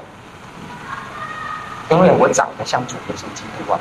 [1.88, 3.78] 因为我长得像主耶稣基督啊。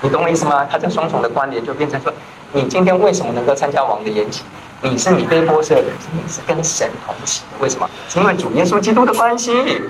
[0.00, 0.64] 你懂我意思吗？
[0.70, 2.12] 他这双重的观点就变成说：
[2.52, 4.42] 你今天为什么能够参加王的筵席？
[4.80, 5.74] 你是你非波设，
[6.12, 7.42] 你是跟神同席。
[7.58, 7.90] 为什么？
[8.08, 9.82] 是因为主耶稣基督的关系。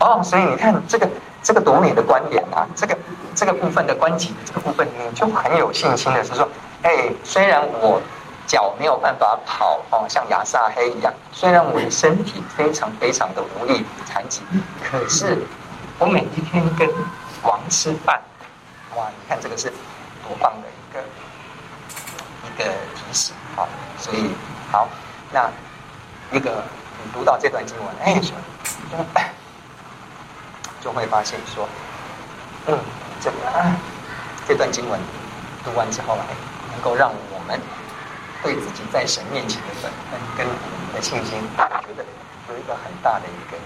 [0.00, 1.08] 哦，所以你看这个
[1.42, 2.66] 这个多美的观点啊！
[2.74, 2.98] 这个
[3.34, 6.46] 这个部分的关系这个部分，你就很有信心的是说：
[6.82, 7.98] 哎，虽然我
[8.46, 14.42] 脚没有办法跑哦，像亚撒黑一样；虽然我的身体非常非常的无力残疾，
[14.82, 15.38] 可是
[15.98, 16.86] 我每一天跟
[17.42, 18.20] 王吃饭。
[18.96, 19.72] 哇，你看这个是
[20.22, 21.02] 多棒的一个
[22.46, 23.66] 一个提醒啊！
[23.98, 24.30] 所以
[24.70, 24.88] 好，
[25.32, 25.50] 那
[26.30, 26.62] 那个
[27.02, 28.32] 你读到这段经文，哎，就
[30.80, 31.68] 就会发现说，
[32.66, 32.78] 嗯，
[33.20, 33.74] 这个、啊、
[34.46, 35.00] 这段经文
[35.64, 36.36] 读完之后，哎，
[36.72, 37.60] 能够让我们
[38.42, 42.04] 对自己在神面前的本分跟我们的信心，我觉得
[42.48, 43.56] 有一个很大的一个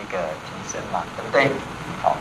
[0.00, 1.50] 一个提升嘛，对不对？
[2.02, 2.16] 好，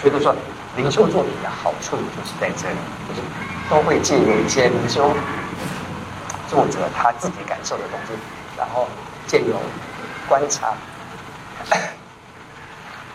[0.00, 0.34] 觉得说
[0.76, 2.76] 灵修作品的好处就是在这里，
[3.08, 3.20] 就是
[3.68, 5.14] 都会借由一些灵修
[6.48, 8.14] 作者他自己感受的东西，
[8.56, 8.88] 然后
[9.26, 9.60] 借由
[10.26, 10.72] 观察，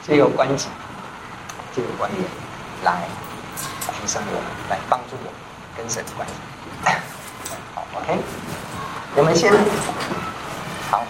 [0.06, 0.70] 借由观景，
[1.76, 2.24] 借由观念
[2.84, 3.02] 来
[3.88, 5.34] 提升我们，来帮助我们
[5.76, 6.34] 跟神的关系。
[7.74, 8.20] 好，OK，
[9.16, 9.52] 我们先
[10.92, 11.04] 好，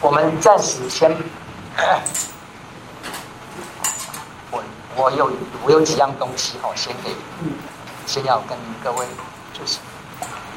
[0.00, 1.16] 我们暂时先。
[4.96, 5.30] 我我有
[5.64, 7.10] 我有几样东西哈，先给，
[8.06, 9.06] 先要跟各位
[9.52, 9.78] 就是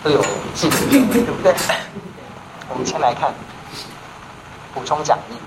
[0.04, 0.22] 都有
[0.54, 1.54] 记录，对不对？
[2.70, 3.34] 我们先来看
[4.74, 5.38] 补充讲义。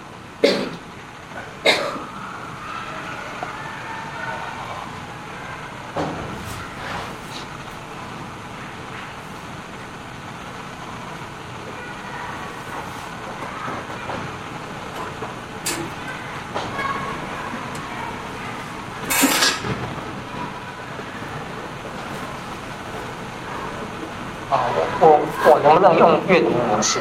[25.62, 27.00] 能不能用阅读模式？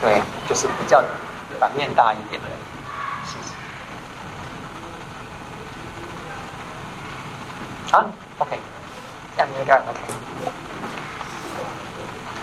[0.00, 1.02] 对，就是比较
[1.58, 2.46] 版面大一点的。
[3.26, 3.50] 谢谢。
[7.96, 8.06] 啊
[8.38, 8.56] ，OK，
[9.34, 9.98] 这样应该 OK。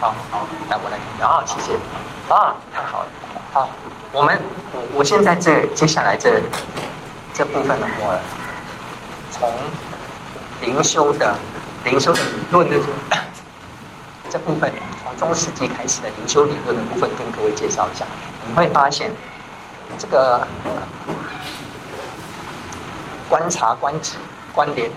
[0.01, 1.77] 好好，来我来听啊，谢谢。
[2.27, 3.10] 啊，太好了。
[3.53, 3.69] 好，
[4.12, 4.38] 我们
[4.73, 6.41] 我我现在这接下来这
[7.33, 8.19] 这部分的话，
[9.31, 9.49] 从
[10.60, 11.33] 灵修的
[11.86, 12.75] 灵修的理论的。
[14.29, 14.69] 这部分
[15.17, 18.06] 中世纪开始的灵修理论的部分，跟各位介绍一下。
[18.47, 19.12] 你会发现，
[19.97, 20.47] 这个
[23.27, 24.15] 观察、观止、
[24.53, 24.91] 观点，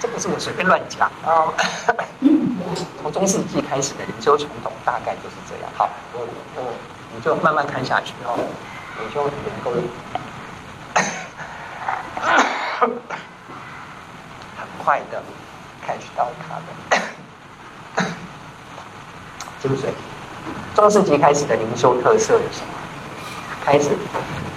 [0.00, 1.54] 这不是我随便乱讲啊。
[3.02, 5.70] 从中世纪开始的灵修传统，大概就是这样。
[5.76, 6.62] 好，我我
[7.14, 8.36] 你就慢慢看下去哦。
[8.98, 9.70] 灵修能够
[14.58, 15.22] 很快的
[15.86, 16.66] catch 到它的。
[19.62, 19.86] 精髓。
[20.74, 22.72] 中世纪开始的灵修特色是什么？
[23.62, 23.90] 开始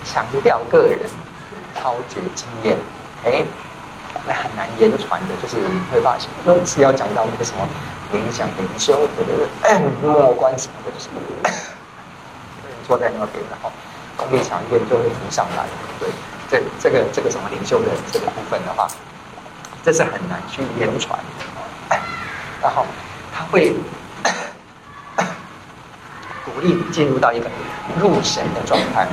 [0.05, 0.97] 强调个人
[1.75, 2.77] 超绝经验。
[3.25, 3.43] 哎，
[4.25, 6.29] 那很难言传的，就是你会发现，
[6.65, 7.67] 是要讲到那个什么
[8.13, 9.79] 冥想灵修，对不对？
[10.01, 11.09] 默观什么的，就是
[12.87, 13.71] 坐在那边，然后
[14.15, 15.65] 功力强一点就会浮上来。
[15.99, 16.09] 对，
[16.49, 18.87] 这这个这个什么灵修的这个部分的话，
[19.83, 21.97] 这是很难去言传的。
[22.61, 22.85] 然后
[23.35, 23.75] 他会。
[26.53, 27.49] 鼓励进入到一个
[27.99, 29.07] 入神的状态，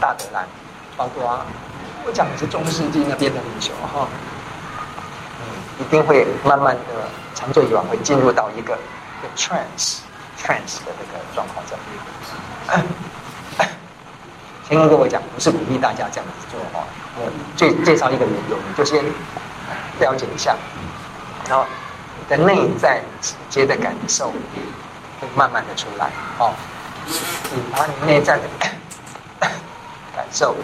[0.00, 0.46] 大德兰，
[0.96, 1.44] 包括
[2.06, 4.08] 我讲的是中世纪那边的领袖哈，
[5.40, 5.44] 嗯，
[5.78, 6.80] 一定会慢慢的
[7.34, 8.78] 长久以往会进入到一个
[9.18, 9.98] 一个 trance
[10.40, 11.80] trance 的这个状况这里。
[14.68, 16.84] 先跟各位讲，不是鼓励大家这样子做哈，
[17.16, 19.04] 我介介绍一个理由，你就先
[20.00, 20.56] 了解一下，
[21.48, 21.64] 然后
[22.18, 24.32] 你的内在直接的感受。
[25.20, 26.52] 会慢慢的出来，哦，
[27.50, 28.42] 你把你内在的
[30.14, 30.54] 感受，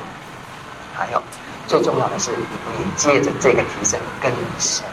[0.94, 1.22] 还有
[1.66, 4.84] 最重要的是，你借着这个提升跟神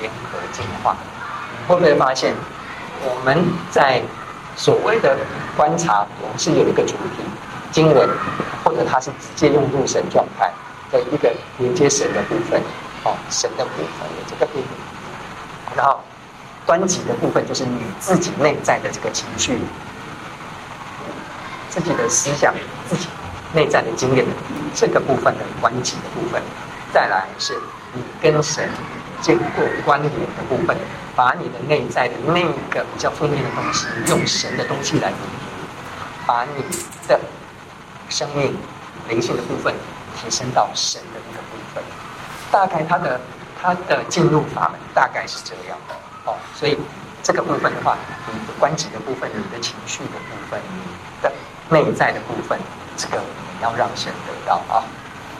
[0.00, 0.96] 联合进化，
[1.50, 2.34] 你会不会发现
[3.04, 4.00] 我们在
[4.56, 5.16] 所谓的
[5.56, 7.22] 观察，我们是有一个主题
[7.70, 8.08] 经文，
[8.64, 10.50] 或者它是直接用入神状态
[10.90, 12.62] 的一个连接神的部分，
[13.04, 14.68] 哦，神的部分的这个部分，
[15.76, 16.00] 然后。
[16.66, 19.58] 观己的部分就是你自己内在的这个情绪、
[21.68, 22.54] 自己的思想、
[22.88, 23.08] 自己
[23.52, 24.32] 内在的经验的
[24.74, 26.40] 这个部分的关己的部分。
[26.92, 27.58] 再来是
[27.94, 28.68] 你跟神
[29.20, 30.76] 经过关联的部分，
[31.16, 35.66] 把你的内在的那个比较负面的东西，用神的东西来弥补，
[36.26, 36.62] 把你
[37.08, 37.18] 的
[38.08, 38.54] 生命
[39.08, 39.74] 灵性的部分
[40.16, 41.82] 提升到神的那个部分。
[42.50, 43.20] 大概它的
[43.60, 45.94] 它的进入法门大概是这样的。
[46.24, 46.78] 哦，所以
[47.22, 47.96] 这个部分的话，
[48.32, 51.32] 你的关己的部分，你的情绪的部分，你的
[51.68, 52.58] 内在的部分，
[52.96, 54.84] 这个你要让神得到啊。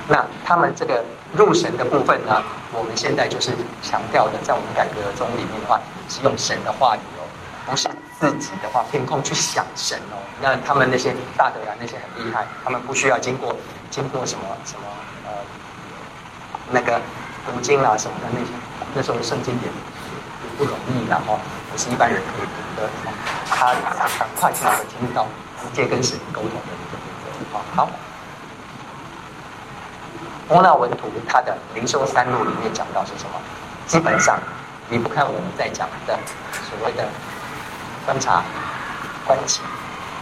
[0.08, 3.52] 那他们这个入神的部分呢，我们现在就是
[3.82, 7.22] 强调的，在我们改革中里面的话，是用神的话语哦，
[7.66, 10.18] 不是自己的话凭空去想神哦。
[10.40, 13.54] 那他们那些大德啊，那些很厉害，他们不需要经过
[13.90, 14.86] 经过什么什么
[15.26, 15.30] 呃
[16.70, 17.00] 那个
[17.46, 18.50] 读经啊什么的那些，
[18.94, 19.68] 那时候圣经也。
[20.62, 21.40] 不容易，然后
[21.72, 22.88] 不是一般人可以读的。
[23.48, 25.26] 他很快就能够听到，
[25.60, 27.60] 直接跟神沟通的一个部分。
[27.74, 27.88] 好，
[30.48, 33.40] 摩纳文图他的灵修三路里面讲到是什么？
[33.88, 34.38] 基本上
[34.88, 36.16] 离不开我们在讲的
[36.68, 37.08] 所谓的
[38.06, 38.44] 观察
[39.26, 39.62] 关系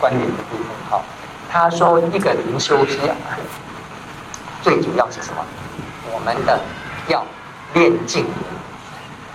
[0.00, 0.66] 关联的部分。
[0.88, 1.02] 好，
[1.52, 3.14] 他说一个灵修是要
[4.62, 5.44] 最主要是什么？
[6.10, 6.58] 我们的
[7.08, 7.24] 要
[7.74, 8.26] 练静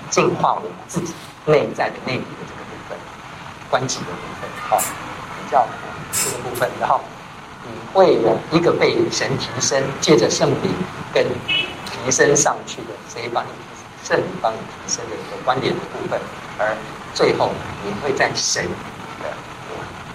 [0.10, 1.14] 净化我们自己
[1.46, 2.98] 内在的内里的这个部分，
[3.70, 4.50] 关系的部分。
[4.70, 5.68] 好，比较
[6.12, 7.02] 这个部分，然后
[7.64, 10.72] 你会有一个被神提升，借着圣灵
[11.14, 11.26] 跟
[11.86, 16.20] 提升上去的，谁帮你提升圣灵帮你提升的一个关联的部分，
[16.58, 16.76] 而
[17.14, 17.52] 最后
[17.84, 18.64] 你会在神
[19.22, 19.30] 的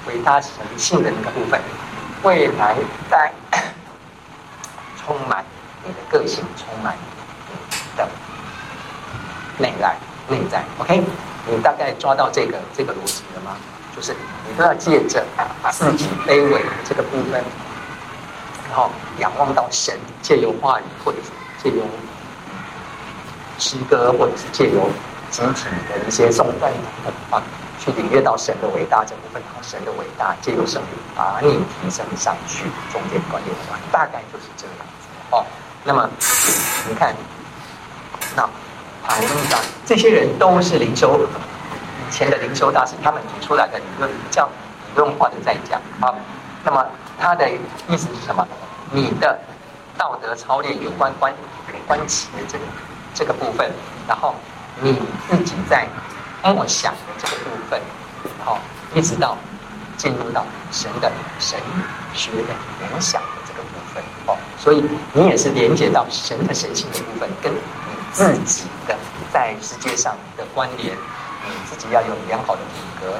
[0.06, 1.60] 伟大神性的那个部分，
[2.22, 2.76] 未来
[3.10, 3.32] 在
[4.96, 5.44] 充满
[5.84, 8.08] 你的个性，充满你的
[9.60, 9.94] 内在
[10.28, 10.64] 内在。
[10.78, 11.02] OK，
[11.46, 13.56] 你大概抓到这个这个逻辑了吗？
[13.94, 14.14] 就是
[14.48, 15.22] 你都要借着
[15.70, 17.42] 自己卑微的这个部分，
[18.68, 21.30] 然后仰望到神，借由话语或者是
[21.62, 21.84] 借由
[23.58, 24.88] 诗歌，或者是借由
[25.28, 26.72] 集体的一些颂赞
[27.30, 27.42] 啊，
[27.78, 31.48] 去领略到神的伟大这部分，然后神的伟大借由圣灵把你
[31.82, 35.44] 提升上去，中间关联的话，大概就是这样子哦。
[35.84, 36.08] 那么
[36.88, 37.14] 你看，
[38.36, 38.48] 那
[39.02, 41.20] 好，我跟你讲，这些人都是灵修
[42.08, 46.14] 以前的灵修大师，他们提出来的理论叫理论化的在讲啊。
[46.64, 46.86] 那么
[47.18, 47.50] 他的
[47.88, 48.46] 意思是什么？
[48.92, 49.38] 你的
[49.96, 51.32] 道德操练有关关
[51.86, 52.64] 关系的这个。
[53.12, 53.68] 这个部分，
[54.06, 54.36] 然后
[54.80, 54.96] 你
[55.28, 55.84] 自己在
[56.44, 57.80] 默想的这个部分，
[58.44, 58.56] 好，
[58.94, 59.36] 一直到
[59.96, 61.58] 进入到神的神
[62.14, 67.52] 学的联想的这个部分，哦，所以你也是连接到神的神性的部分，跟
[68.12, 68.96] 自己的
[69.32, 70.94] 在世界上的关联，
[71.44, 73.16] 你自己要有良好的品格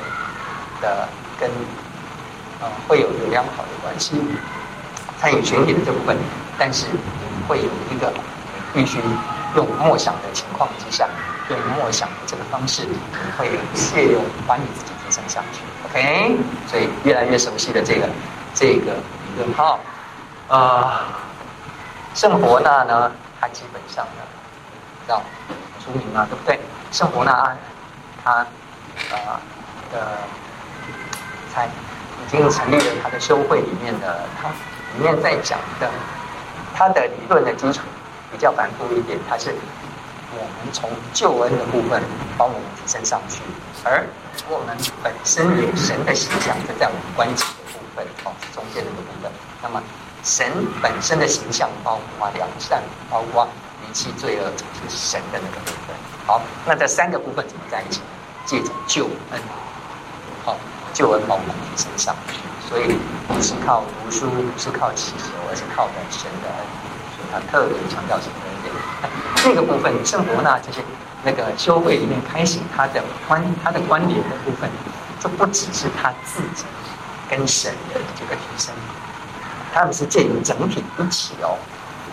[0.81, 1.51] 的跟
[2.61, 4.15] 呃会有有良好的关系，
[5.21, 6.17] 参与群体的这部分，
[6.59, 8.13] 但是你会有一个
[8.73, 9.01] 必须。
[9.57, 11.09] 用默想的情况之下，
[11.49, 12.97] 用默想的这个方式，你
[13.37, 15.61] 会借用把你自己提升上去。
[15.87, 16.37] OK，
[16.69, 18.09] 所以越来越熟悉的这个
[18.55, 19.77] 这个理论哈，
[20.47, 21.01] 呃，
[22.15, 23.11] 圣伯纳呢，
[23.41, 24.23] 他基本上呢，
[25.07, 25.23] 知道
[25.85, 26.59] 出名嘛，对不对？
[26.93, 27.59] 圣伯纳安
[28.23, 28.47] 他
[29.11, 29.41] 呃
[29.93, 30.19] 的
[31.53, 35.91] 才已经成立了他的修会里面的，他里面在讲的
[36.75, 37.83] 他的理论的基础。
[38.33, 39.53] 比较繁复一点，它是
[40.31, 42.01] 我们从救恩的部分
[42.39, 43.43] 帮我们提升上去，
[43.83, 44.07] 而
[44.49, 49.33] 我们本身有神的形象，就在我们关节的部分哦，中间的部分。
[49.61, 49.83] 那么
[50.23, 50.47] 神
[50.81, 52.81] 本身的形象包括良善，
[53.11, 53.49] 包括
[53.93, 55.97] 弃罪恶，就是神的那个部分。
[56.27, 58.01] 好，那这三个部分怎么在一起？
[58.47, 59.41] 借着救恩，
[60.45, 60.57] 好，
[60.93, 62.41] 救恩帮我们提升上去。
[62.69, 62.97] 所以
[63.29, 66.61] 不是靠读书，不是靠祈求，而是靠的神的恩。
[67.15, 68.75] 所以他特别强调什么一点？
[69.43, 70.81] 这个部分，圣伯纳这些
[71.23, 74.71] 那个修会里面开始他的观他的观点的部分，
[75.21, 76.65] 这不只是他自己
[77.29, 78.73] 跟神的这个提升，
[79.73, 81.59] 他们是介于整体一起哦。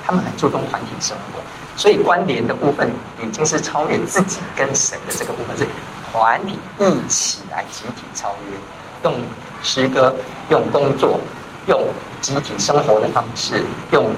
[0.08, 1.42] 他们很注重团体生活，
[1.76, 2.90] 所以关联的部分
[3.22, 5.68] 已经是超越自己跟神的这个部分，是
[6.10, 8.58] 团体一起来集体超越，
[9.04, 9.20] 用
[9.62, 10.16] 诗歌、
[10.50, 11.20] 用工作、
[11.68, 11.84] 用
[12.22, 14.10] 集体生活的方式，用。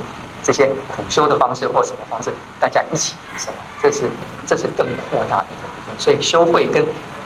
[0.41, 2.31] 这些苦修的方式或什么方式，
[2.61, 3.53] 大家一起什么？
[3.83, 4.09] 这是
[4.47, 5.99] 这是更扩大的一个部分。
[5.99, 6.81] 所以修会跟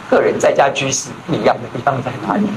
[0.10, 2.48] 个人在家居士不一样的地方在哪里？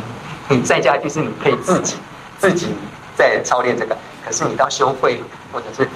[0.49, 1.97] 你在家居士你可以自己
[2.39, 2.69] 自己
[3.15, 3.95] 在操练这个，
[4.25, 5.23] 可是你到修会
[5.53, 5.89] 或者是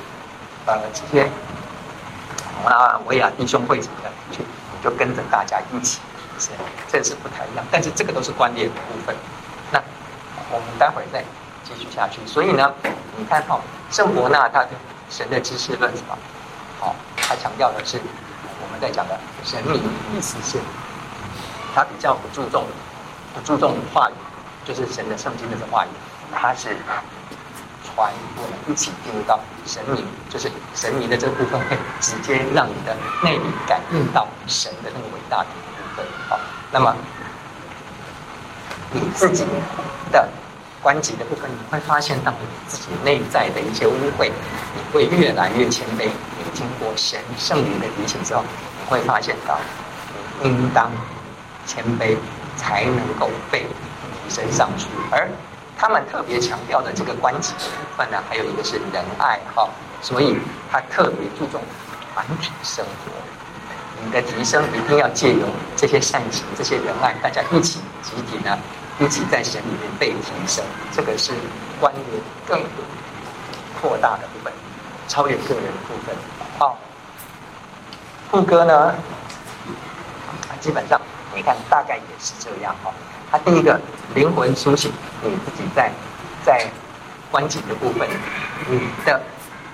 [0.67, 1.29] 呃这些
[2.65, 6.01] 啊维亚弟兄会什么的去，你就跟着大家一起，
[6.39, 6.51] 是
[6.89, 7.65] 这是不太一样。
[7.71, 9.15] 但是这个都是关联的部分。
[9.71, 9.83] 那
[10.51, 11.25] 我们待会再
[11.65, 12.21] 继续下去。
[12.27, 12.73] 所以呢，
[13.17, 13.61] 你看哈。
[13.91, 14.69] 圣伯纳他的
[15.11, 16.17] 神的知识论什么？
[16.79, 17.99] 好，他强调的是
[18.63, 19.83] 我们在讲的神明，
[20.15, 20.59] 意思是，
[21.75, 22.65] 他比较不注重
[23.35, 24.13] 不注重话语，
[24.65, 25.89] 就是神的圣经的这话语，
[26.33, 26.77] 他是
[28.01, 36.07] 传我们一起进入到神明，就是神明的这个部分会直接让你的内里感应到神的那个伟大的部分。
[36.27, 36.41] 好，
[36.73, 36.97] 那么
[38.93, 39.45] 你自己
[40.11, 40.27] 的。
[40.83, 44.31] 关节的部分，你会发现到你自己内在的一些污秽，
[44.75, 46.07] 你会越来越谦卑。
[46.07, 49.59] 你经过神圣灵的提醒之后，你会发现到
[50.41, 50.91] 你应当
[51.67, 52.17] 谦卑，
[52.57, 53.67] 才能够被
[54.25, 54.87] 提升上去。
[55.11, 55.29] 而
[55.81, 59.67] 他们特别强调的这个关系的部分呢，还有一个是仁爱哈，
[60.03, 60.37] 所以
[60.71, 61.59] 他特别注重
[62.13, 63.11] 团体生活。
[64.05, 68.59] 你的提升一定要借由这些善行、这些仁爱，大家一起集体呢。
[68.99, 70.63] 一起在神里面被提升，
[70.93, 71.33] 这个是
[71.81, 72.05] 关联
[72.47, 72.63] 更
[73.81, 74.53] 扩大的部分，
[75.09, 76.15] 超越个人的部分。
[76.59, 76.77] 好，
[78.31, 78.95] 副歌呢，
[80.61, 81.01] 基本上
[81.35, 82.93] 你看大概也是这样哈。
[83.31, 83.81] 它第一个
[84.15, 84.91] 灵魂苏醒，
[85.23, 85.93] 你自己在
[86.45, 86.67] 在
[87.31, 88.09] 观景的部分，
[88.69, 89.21] 你的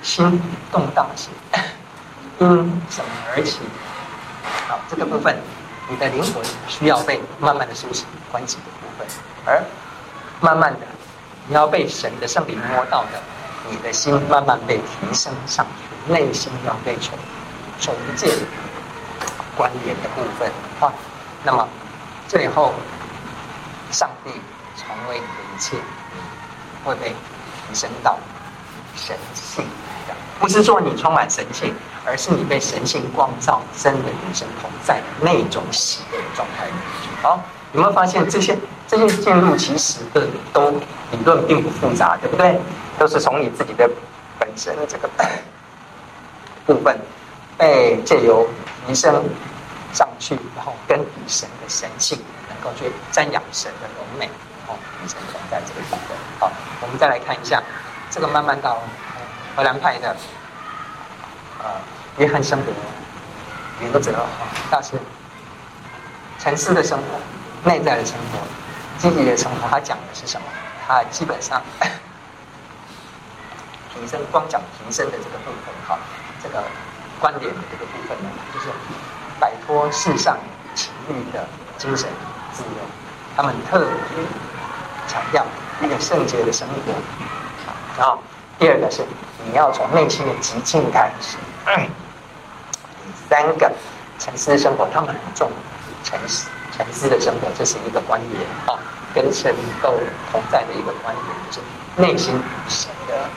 [0.02, 0.38] 心
[0.70, 1.30] 动荡是
[2.38, 3.60] 因什么而起？
[4.68, 5.34] 好，这个部分
[5.88, 9.06] 你的灵魂需要被慢慢的苏醒，观景的部分，
[9.46, 9.64] 而
[10.40, 10.80] 慢慢的
[11.48, 13.18] 你要被神的圣灵摸到的，
[13.70, 17.18] 你的心慢慢被提升上去，内心要被重
[17.80, 18.28] 重建
[19.56, 20.92] 关联的部分啊，
[21.42, 21.66] 那么
[22.28, 22.74] 最后。
[23.96, 24.30] 上帝
[24.76, 25.78] 成为你的一切，
[26.84, 28.18] 会被提升到
[28.94, 29.64] 神性
[30.06, 31.74] 的，不是说你充满神性，
[32.04, 36.66] 而是你被神性光照，真的与神同在那种喜悦状态。
[37.22, 37.40] 好，
[37.72, 38.54] 有没有发现这些
[38.86, 42.60] 这些进入其实的都理论并不复杂，对不对？
[42.98, 43.88] 都是从你自己的
[44.38, 45.08] 本身这个
[46.66, 47.00] 部分
[47.56, 48.46] 被借由
[48.86, 49.24] 提升
[49.94, 52.18] 上去，然后跟神的神性。
[52.74, 54.30] 去瞻仰神的荣美，
[54.66, 56.16] 哦，与神同在这个部分。
[56.38, 56.50] 好，
[56.80, 57.62] 我们再来看一下
[58.10, 58.78] 这个慢慢到
[59.54, 60.16] 荷兰派的
[61.58, 61.70] 呃
[62.18, 62.72] 约翰生活
[63.80, 64.26] 原则啊，
[64.70, 64.92] 大师
[66.38, 67.04] 沉思的生活、
[67.68, 68.38] 内在的生活、
[68.98, 70.46] 积极的生活，他讲的是什么？
[70.86, 71.60] 他基本上
[73.92, 75.98] 提升光讲提升的这个部分，哈，
[76.42, 76.62] 这个
[77.18, 78.66] 观点的这个部分呢，就是
[79.40, 80.38] 摆脱世上
[80.74, 81.44] 情欲的
[81.76, 82.08] 精神。
[82.56, 82.80] 自由，
[83.36, 84.24] 他们特别
[85.06, 85.44] 强调
[85.82, 86.92] 一个圣洁的生活。
[87.98, 88.18] 然后
[88.58, 89.02] 第二个是
[89.44, 91.36] 你要从内心的极静开始。
[93.28, 93.70] 三个
[94.18, 95.50] 沉思生活，他们很重
[96.04, 98.78] 沉思沉思的生活，这是一个观点啊，
[99.14, 99.92] 跟神都
[100.30, 103.28] 同在的一个观点，就是内心与神的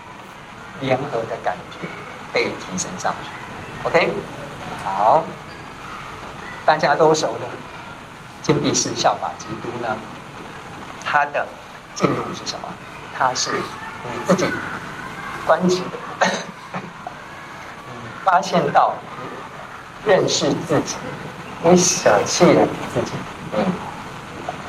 [0.80, 1.86] 联合的感觉
[2.32, 3.88] 被提升上去。
[3.88, 4.12] OK，
[4.84, 5.22] 好，
[6.66, 7.46] 大家都熟的。
[8.42, 9.96] 金币是效法基督呢？
[11.04, 11.46] 它的
[11.94, 12.68] 进入是什么？
[13.16, 14.46] 它是你自己
[15.46, 16.26] 关起的，
[17.86, 17.92] 你
[18.24, 18.94] 发现到
[20.04, 20.96] 你认识自己，
[21.62, 23.12] 你舍弃了你自己，
[23.54, 23.64] 你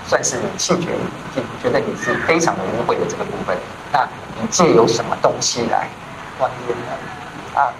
[0.05, 0.89] 算是你弃绝
[1.36, 3.57] 你，觉得你是非常的污秽的这个部分。
[3.91, 4.07] 那
[4.39, 5.88] 你借由什么东西来
[6.38, 7.59] 观念呢？
[7.59, 7.74] 啊，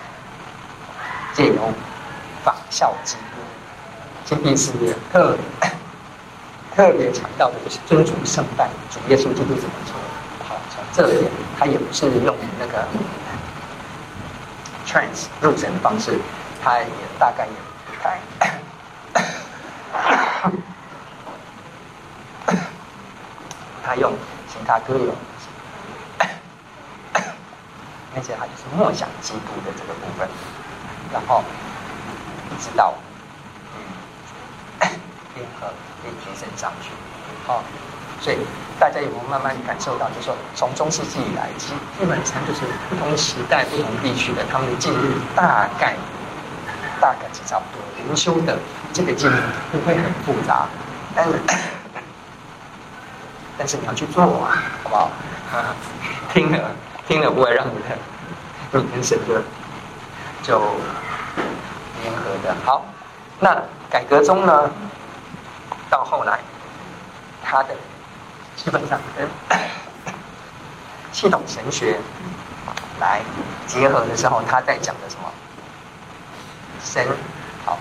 [1.34, 1.72] 借由
[2.44, 3.22] 仿效基督。
[4.26, 4.72] 金币式
[5.12, 5.38] 特。
[6.76, 9.94] 特别强调的就是尊主圣诞，主耶稣基督怎么做？
[10.48, 12.84] 好，从这里他也不是用那个
[14.88, 16.20] trance 入神的方式，
[16.64, 16.88] 他也
[17.20, 17.52] 大概也
[17.86, 18.20] 不太，
[23.86, 24.12] 他用
[24.48, 25.16] 其他歌咏，
[28.16, 30.28] 而且他就是默想基督的这个部分，
[31.14, 31.44] 然后
[32.50, 32.96] 一直到。
[35.36, 35.68] 联合
[36.02, 36.90] 可以提升上去，
[37.46, 37.64] 好、
[38.22, 38.38] 所以
[38.80, 40.08] 大家有没有慢慢感受到？
[40.10, 45.00] 就是说，从中世纪以来，基基本上就是不同时代、不同地区的他们的进入
[45.36, 45.96] 大概
[47.02, 47.82] 大概是差不多。
[48.06, 48.58] 灵修的
[48.92, 49.38] 这个进入
[49.72, 50.68] 不会很复杂，
[51.16, 51.34] 但是
[53.58, 55.10] 但是你要去做啊，好不好？
[55.52, 55.74] 啊，
[56.34, 56.72] 听了
[57.08, 59.42] 听了不会让你的你跟神的
[60.42, 60.60] 就
[62.02, 62.56] 联合的。
[62.66, 62.86] 好，
[63.40, 64.70] 那改革中呢？
[65.94, 66.40] 到后来，
[67.44, 67.76] 他的
[68.56, 69.30] 基本上跟
[71.12, 72.00] 系统神学
[73.00, 73.22] 来
[73.68, 75.30] 结合的时候，他在讲的什么？
[76.84, 77.06] 神
[77.64, 77.78] 好，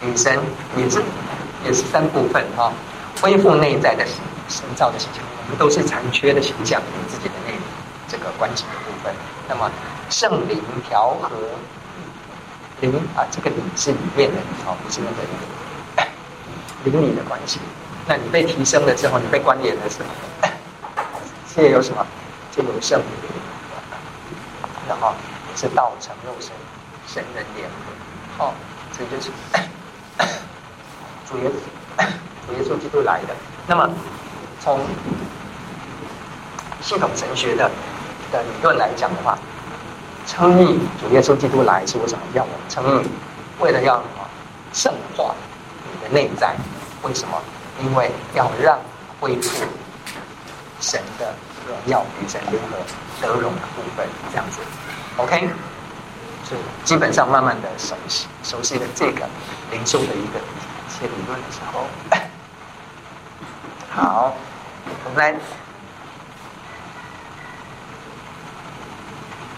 [0.00, 0.40] 女神
[0.76, 1.00] 也是
[1.64, 2.72] 也是三部分哈，
[3.20, 4.04] 恢复内在的
[4.48, 7.56] 神造的形象，我们都是残缺的形象，你自己的内
[8.08, 9.14] 这个关系的部分。
[9.48, 9.70] 那么
[10.10, 11.30] 圣灵调和
[12.80, 14.36] 灵啊，这个灵是里面的
[14.66, 15.61] 哦，不是那个灵。
[16.84, 17.60] 灵里的关系，
[18.06, 20.10] 那你被提升了之后，你被关联了是吗？
[21.54, 22.06] 这有什么？
[22.50, 23.30] 这有圣灵，
[24.88, 25.14] 然后
[25.54, 26.50] 是道成肉身，
[27.06, 28.44] 神人联合。
[28.44, 28.54] 哦，
[28.92, 29.30] 这就是
[31.28, 32.04] 主耶稣，
[32.46, 33.34] 主耶稣基督来的。
[33.66, 33.88] 那么
[34.60, 34.80] 从
[36.80, 37.70] 系统神学的
[38.32, 39.38] 的理论来讲的话，
[40.26, 43.08] 称义主耶稣基督来是为什么要我们称义？
[43.60, 44.26] 为了要什么？
[44.72, 45.34] 圣化
[45.84, 46.12] 你的。
[46.12, 46.54] 内在
[47.02, 47.40] 为什么？
[47.82, 48.78] 因为要让
[49.18, 49.64] 恢复
[50.78, 51.34] 神的
[51.66, 52.76] 荣耀与神联合
[53.20, 54.60] 得荣的部分，这样子
[55.16, 55.48] ，OK。
[56.44, 59.26] 所以基本上慢慢的熟悉熟悉了这个
[59.70, 61.86] 灵修的一个一些理论的时候，
[63.90, 64.34] 好，
[65.04, 65.32] 我们来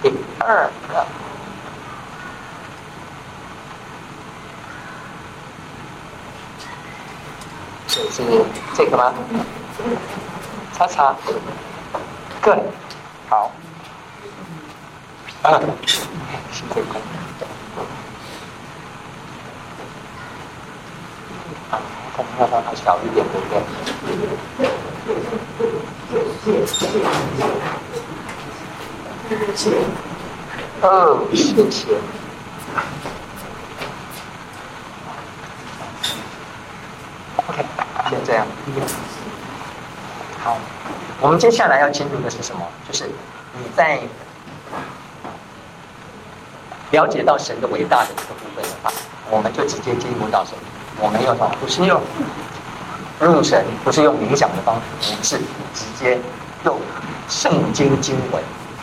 [0.03, 1.05] 第二个。
[7.95, 8.01] 是
[8.75, 9.15] 这个吗？
[10.77, 11.15] 叉叉，
[12.43, 12.59] 个
[13.29, 13.53] 好，
[15.43, 15.61] 啊，
[16.53, 16.87] 是这个。
[21.71, 21.79] 啊，
[22.17, 23.63] 可能要让它小一点，对不对？
[30.83, 31.97] 哦，谢谢。
[38.11, 38.47] 就这样。
[40.43, 40.57] 好，
[41.21, 42.63] 我们接下来要进入的是什么？
[42.87, 43.05] 就是
[43.55, 44.01] 你在
[46.91, 48.93] 了解到神的伟大的这个部分的话，
[49.31, 50.59] 我们就直接进入到什么？
[51.01, 51.51] 我们要什么？
[51.61, 52.01] 不是用
[53.19, 55.39] 入神，不是用冥想的方式，我们是
[55.75, 56.19] 直接
[56.65, 56.79] 用
[57.29, 58.43] 圣经经文，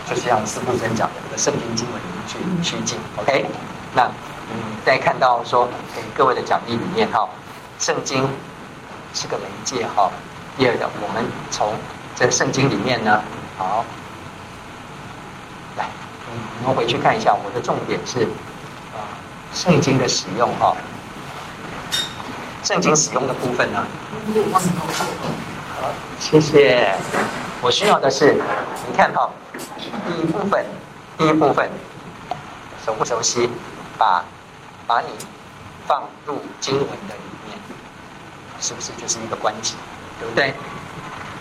[0.09, 2.97] 就是像司布真讲的这个圣经经文里面去趋近。
[3.18, 3.45] OK，
[3.93, 4.03] 那
[4.51, 7.30] 嗯，在看到说给各位的讲义里面哈，
[7.80, 8.28] 圣经
[9.14, 10.12] 是个媒介哈。
[10.57, 11.74] 第二个，我们从
[12.16, 13.22] 这圣经里面呢，
[13.57, 13.86] 好，
[15.78, 15.86] 来，
[16.30, 18.24] 嗯，我们回去看一下，我的重点是
[18.93, 18.99] 啊，
[19.53, 20.76] 圣经的使用哈，
[22.64, 23.86] 圣经使用的部分呢，
[25.80, 25.89] 好，
[26.20, 26.93] 谢谢。
[27.62, 28.34] 我需要的是，
[28.89, 29.30] 你看哈，
[30.07, 30.66] 第一部分，
[31.18, 31.70] 第一部分，
[32.86, 33.49] 熟不熟悉？
[33.97, 34.24] 把
[34.88, 35.07] 把你
[35.86, 37.16] 放入经文的，
[38.62, 39.76] 是不是就是一个关系？
[40.20, 40.53] 对不对？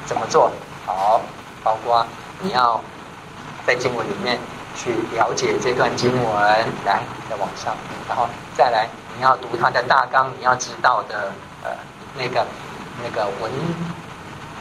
[0.07, 0.51] 怎么做？
[0.87, 1.21] 好，
[1.63, 2.05] 包括
[2.41, 2.83] 你要
[3.67, 4.39] 在经文里面
[4.75, 6.43] 去了解这段经文，
[6.85, 6.99] 来
[7.29, 7.77] 再往上，
[8.09, 11.31] 然后再来你要读它的大纲，你要知道的
[11.63, 11.71] 呃
[12.17, 12.45] 那个
[13.05, 13.51] 那个文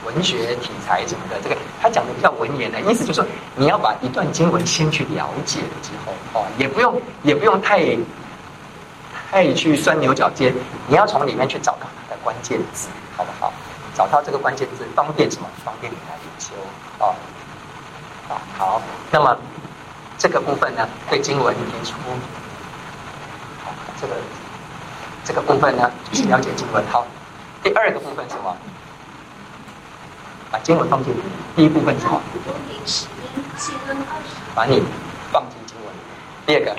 [0.05, 7.97] 文学题材什么的，这个他讲的比较文言的意思，就是说你要把一段经文先去了解了之后，哦，也不用也不用太
[9.32, 10.53] 太去钻牛角尖，
[10.88, 11.88] 你要从里面去找到
[12.24, 13.51] 关键字，好不好？
[13.95, 15.47] 找到这个关键字，方便什么？
[15.65, 16.55] 方便你来研究
[17.03, 17.15] 啊！
[18.57, 19.38] 好，那么
[20.17, 21.95] 这个部分呢，对经文提出，
[23.63, 24.15] 好，这个
[25.26, 26.84] 这个部分呢，就是了解经文。
[26.91, 27.05] 好，
[27.63, 28.55] 第二个部分是什么？
[30.51, 31.13] 把经文放进。
[31.55, 32.22] 第一部分什么？
[34.55, 34.84] 把你
[35.32, 35.93] 放进经文。
[36.45, 36.76] 第二个，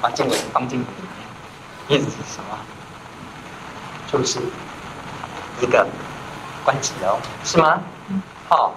[0.00, 0.84] 把经文放进。
[1.88, 2.58] 意思是什么？
[4.10, 4.40] 就是
[5.60, 5.86] 一个。
[6.64, 7.80] 关节哦，是吗？
[8.46, 8.74] 好，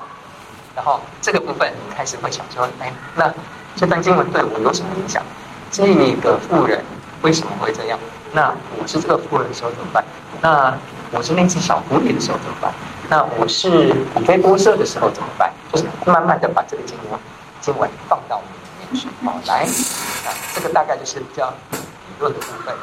[0.73, 3.29] 然后这个部分你开始会想说，哎，那
[3.75, 5.21] 这段经文对我有什么影响？
[5.69, 5.83] 这
[6.21, 6.81] 个妇人
[7.21, 7.99] 为什么会这样？
[8.31, 10.01] 那我是这个妇人的时候怎么办？
[10.39, 10.73] 那
[11.11, 12.73] 我是那只小狐狸的时候怎么办？
[13.09, 15.51] 那我是米非波设的时候怎么办？
[15.69, 17.19] 就是慢慢的把这个经文
[17.59, 19.09] 经文放到我们里面去。
[19.25, 21.77] 好，来，啊，这个大概就是比较理
[22.21, 22.73] 论的部分。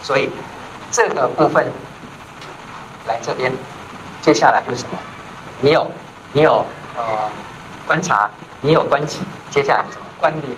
[0.00, 0.30] 所以
[0.90, 1.70] 这个部分
[3.06, 3.52] 来这边。
[4.20, 4.98] 接下来就是什么？
[5.60, 5.90] 你有，
[6.32, 6.64] 你有
[6.96, 7.30] 呃
[7.86, 8.28] 观察，
[8.60, 9.20] 你有关系。
[9.50, 10.06] 接下来是什么？
[10.18, 10.56] 关联？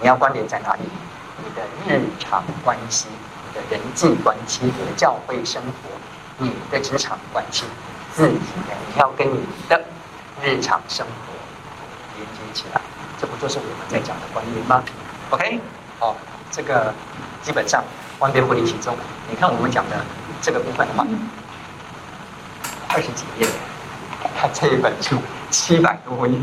[0.00, 0.80] 你要关联在哪里？
[1.42, 3.08] 你的日常关系，
[3.48, 5.90] 你的人际关系，你的教会生活，
[6.38, 7.64] 你的职场关系，
[8.14, 8.34] 自己
[8.68, 9.82] 的你要跟你的
[10.42, 11.32] 日常生活
[12.16, 12.80] 连接起来，
[13.20, 14.82] 这不就是我们在讲的关联吗
[15.30, 15.60] ？OK，
[15.98, 16.16] 好，
[16.50, 16.94] 这个
[17.42, 17.82] 基本上
[18.20, 18.96] 万变不离其宗。
[19.28, 19.96] 你看我们讲的
[20.40, 21.04] 这个部分的话。
[22.92, 23.46] 二十几页，
[24.36, 25.16] 他这一本书
[25.48, 26.36] 七百多页，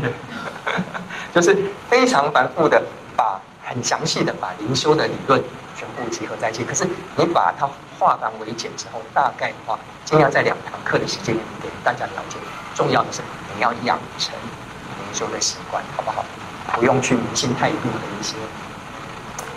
[1.34, 1.54] 就是
[1.90, 2.82] 非常繁复的，
[3.14, 5.38] 把很详细的把灵修的理论
[5.76, 6.64] 全部集合在一起。
[6.64, 7.68] 可是你把它
[7.98, 12.38] 化繁为简之后，大概的话，尽量在两堂课的时间里面给大家了解。
[12.74, 13.20] 重要的是
[13.54, 16.24] 你要养成灵修的习惯，好不好？
[16.72, 18.36] 不用去迷信太多的一些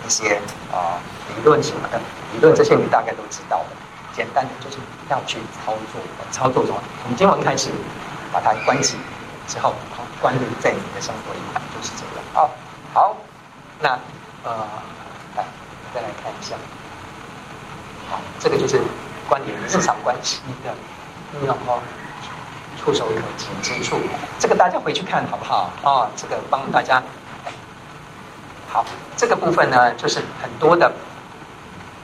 [0.06, 0.36] 一些
[0.70, 1.00] 啊、呃、
[1.36, 2.00] 理论什么的，
[2.32, 3.76] 理论这些你大概都知道的。
[4.14, 4.76] 简单的就是
[5.08, 6.00] 要去操作，
[6.30, 7.70] 操作什么从今晚开始
[8.30, 8.98] 把它关起
[9.48, 9.74] 之后，
[10.20, 12.20] 关联在你的生活里面，就是这个。
[12.34, 12.50] 好，
[12.92, 13.16] 好，
[13.80, 13.98] 那
[14.44, 14.68] 呃，
[15.34, 15.44] 来
[15.94, 16.56] 再来看一下，
[18.10, 18.82] 好，这个就是
[19.28, 20.74] 关联日常关系的
[21.34, 21.80] 应用哦，
[22.78, 23.96] 触手可及之处，
[24.38, 25.70] 这个大家回去看好不好？
[25.82, 27.02] 啊，这个帮大家，
[28.72, 28.84] 好，
[29.16, 30.90] 这个部分呢，就是很多的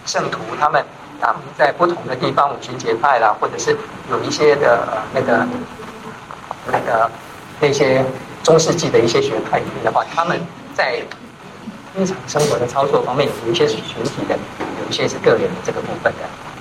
[0.06, 0.84] 圣徒他们。
[1.20, 3.76] 他们在不同的地方，五旬节派啦，或者是
[4.08, 5.44] 有一些的那个、
[6.70, 7.10] 那个
[7.58, 8.04] 那些
[8.40, 10.40] 中世纪的一些学派里面的话，他们
[10.76, 11.02] 在
[11.96, 14.38] 日常生活的操作方面，有一些是群体的，
[14.80, 16.20] 有一些是个人的这个部分的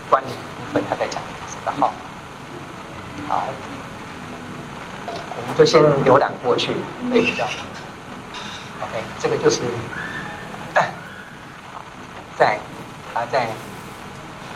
[0.10, 1.94] 关联部分，他在讲的好，
[3.28, 3.44] 好，
[5.06, 6.72] 我们就先浏览过去，
[7.12, 7.46] 对比较
[8.82, 9.62] OK，这个就是
[12.38, 12.60] 在
[13.14, 13.48] 他在。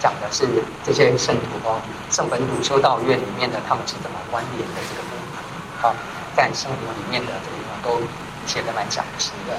[0.02, 0.48] 讲的是
[0.84, 1.78] 这些圣徒哦，
[2.10, 5.38] 圣本笃修道院里面的他们是怎么关联的这个部分。
[5.80, 5.94] 好，
[6.36, 8.02] 在圣经里面的这个地方都
[8.48, 9.54] 写的蛮详细的，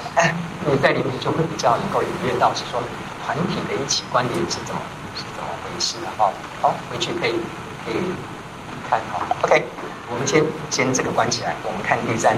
[0.67, 2.83] 你在里面就会比较能够领略到是说
[3.23, 4.81] 团体的一起关联是怎么
[5.15, 6.29] 是怎么回事的哈。
[6.61, 7.39] 好，回去可以
[7.85, 8.03] 可以
[8.89, 9.23] 看哈。
[9.43, 9.63] OK，
[10.11, 12.35] 我们先先这个关起来，我们看第三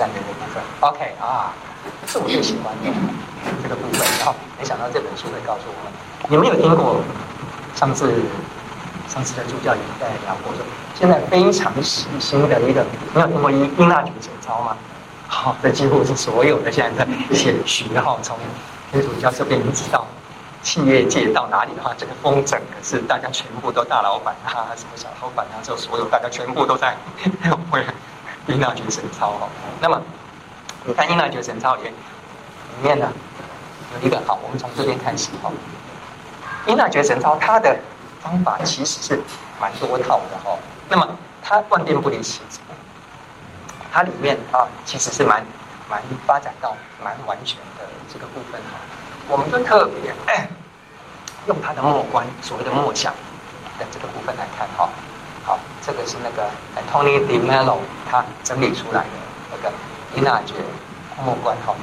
[0.00, 0.62] 三个的部分。
[0.80, 1.52] OK 啊，
[2.06, 2.88] 是我最喜欢的
[3.62, 4.00] 这个部分。
[4.16, 5.92] 然后没想到这本书会告诉我们。
[6.30, 7.04] 你们有听过？
[7.76, 8.12] 上次
[9.06, 10.64] 上次的助教也在聊过，说
[10.98, 12.84] 现在非常时兴的一个，
[13.14, 14.76] 你有听过英英纳爵神操吗？
[15.28, 18.36] 好，这几乎是所有的现在在写学哈，从
[18.90, 20.04] 天主教这边一直到
[20.62, 26.96] 企业界到哪里的话，这个风整可是大家全部都大老板啊，什么小老板啊，就所有大家全部都在
[27.70, 27.84] 为
[28.50, 29.48] 英纳爵神操哦。
[29.80, 30.00] 那么
[30.84, 33.12] 你看英纳爵神操里面里面呢
[33.94, 35.50] 有一个好，我们从这边开始哈。
[36.66, 37.76] 英纳爵神操，它的
[38.20, 39.20] 方法其实是
[39.60, 40.56] 蛮多套的哈。
[40.88, 41.08] 那么
[41.42, 42.62] 它万变不离其宗，
[43.92, 45.44] 它里面啊其实是蛮
[45.88, 48.78] 蛮发展到蛮完全的这个部分哈。
[49.28, 50.12] 我们就特别
[51.46, 53.12] 用它的末观，所谓的末想
[53.78, 54.88] 的这个部分来看哈。
[55.50, 56.48] 好，这个是那个
[56.92, 59.08] Tony d e m e l o 他整理出来的
[59.50, 59.74] 那个
[60.14, 60.54] 英纳爵
[61.24, 61.74] 默观哈。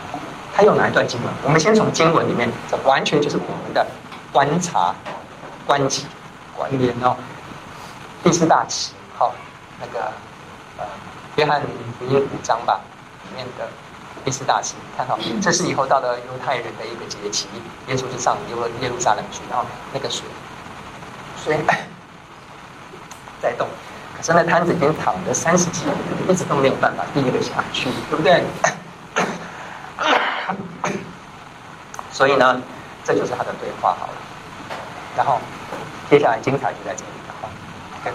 [0.55, 1.33] 他用哪一段经文？
[1.43, 3.85] 我们先从经文里面，这完全就是我们的。
[4.29, 4.93] 观察、
[5.65, 6.05] 观己、
[6.55, 7.15] 关联哦。
[8.21, 9.33] 第四大词，好，
[9.79, 10.11] 那个
[10.77, 10.85] 呃，
[11.37, 11.61] 约翰
[11.97, 12.79] 福音五章吧
[13.23, 13.67] 里面的
[14.23, 17.47] 第四大旗，看到这是以后到了犹太人的一个节期，
[17.87, 20.25] 耶稣就上耶路耶路撒冷去，然后那个水
[21.41, 21.57] 水
[23.41, 23.67] 在动，
[24.15, 25.95] 可是那摊子已经躺了三十几年，
[26.29, 28.43] 一直都没有办法滴一个下去，对不对？
[32.11, 32.61] 所以呢，
[33.03, 34.13] 这就是他的对话，好了。
[35.15, 35.39] 然后，
[36.09, 37.33] 接下来精彩就在这里了，
[38.03, 38.13] 跟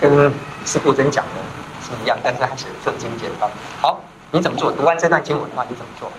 [0.00, 0.32] 跟
[0.64, 1.32] 司布真讲的
[1.82, 3.50] 是一样，但是他写的更精简了。
[3.80, 4.00] 好，
[4.30, 4.72] 你怎么做？
[4.72, 6.10] 读完这段经文的话，你怎么做？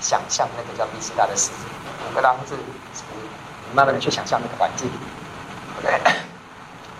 [0.00, 1.52] 想象那个叫比斯大的狮子，
[2.10, 2.54] 五个大字，
[3.74, 4.90] 慢慢的去想象那个环境，
[5.80, 6.13] 对不对？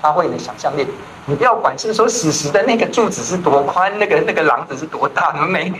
[0.05, 0.87] 发挥你的想象力，
[1.25, 5.73] 你不要管是说史实的那个柱子是多宽，那个那个廊子是多大，没，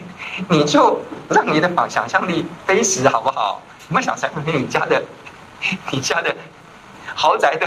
[0.49, 0.99] 你就
[1.29, 3.61] 让你的想象力飞驰，好不好？
[3.87, 5.03] 你们想象你家的。
[5.91, 6.35] 你家的
[7.15, 7.67] 豪宅的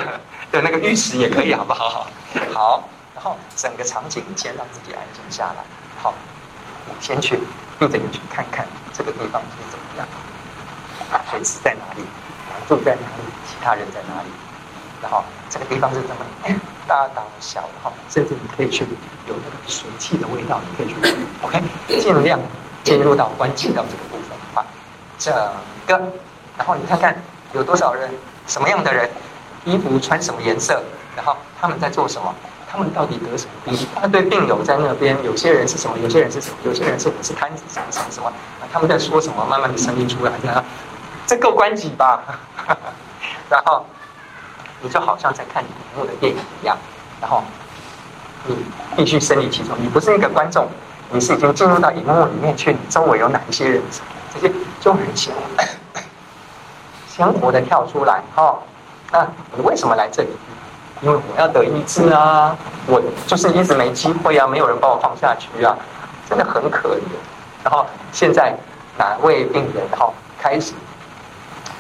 [0.52, 2.06] 的那个浴室也可以，好不好？
[2.54, 2.84] 好，
[3.16, 5.64] 然后整个场景先让自己安静下来。
[6.00, 6.14] 好，
[6.88, 7.40] 我先去
[7.80, 10.08] 闭着眼去看看这个地方是怎么样，
[11.32, 12.04] 水池在哪里，
[12.68, 14.30] 住在哪里，其他人在哪里，
[15.08, 16.16] 然后这个地方是怎么
[16.86, 18.84] 大大小的哈，甚至你可以去
[19.26, 20.96] 有那个水汽的味道，你可以去
[21.42, 22.38] OK，尽量
[22.84, 24.66] 进入到关系到这个部分啊，
[25.18, 25.34] 整
[25.88, 25.98] 个，
[26.58, 27.16] 然后你看看。
[27.54, 28.10] 有多少人？
[28.46, 29.10] 什么样的人？
[29.64, 30.84] 衣服穿什么颜色？
[31.16, 32.36] 然后他们在做什么？
[32.70, 33.74] 他们到底得什么病？
[33.74, 35.18] 一大堆病友在那边。
[35.24, 35.98] 有些人是什么？
[35.98, 36.58] 有些人是什么？
[36.66, 38.30] 有些人是我是瘫子什么什么什么？
[38.72, 39.46] 他们在说什么？
[39.46, 40.62] 慢慢的声音出来，然后
[41.26, 42.22] 这够关系吧？
[43.50, 43.86] 然后
[44.82, 46.78] 你就好像在看荧幕的电影一样，
[47.22, 47.44] 然后
[48.46, 48.56] 你
[48.96, 49.76] 必须身临其中。
[49.80, 50.68] 你不是一个观众，
[51.12, 52.72] 你是已经进入到荧幕里面去。
[52.72, 53.82] 你周围有哪一些人？
[54.34, 55.34] 这些就很像。
[57.08, 58.56] 鲜活的跳出来，哈、
[59.12, 60.30] 那你为什么来这里？
[61.02, 62.56] 因为我要得医治啊，
[62.86, 65.76] 我就是一直没机会啊，没有人把我放下去啊，
[66.30, 67.02] 真的很可怜。
[67.64, 68.56] 然后现在
[68.98, 70.74] 哪位病人哈、开始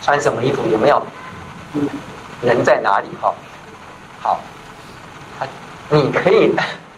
[0.02, 0.64] 穿什么衣服？
[0.72, 1.02] 有没有
[2.42, 3.08] 人在哪里？
[3.22, 3.34] 哈，
[4.22, 4.40] 好，
[5.40, 5.46] 他
[5.90, 6.54] 你可以，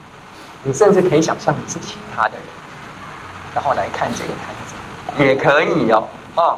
[0.64, 2.42] 你甚至可以想象你是其他的人，
[3.56, 6.58] 然后来看这个摊子，也可以哦，哦，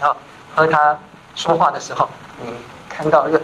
[0.00, 0.16] 好。
[0.54, 0.94] 和他
[1.34, 2.06] 说话的时候，
[2.44, 2.52] 你
[2.86, 3.40] 看到一个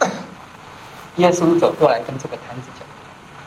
[1.16, 2.86] 耶稣走过来跟这个摊子讲，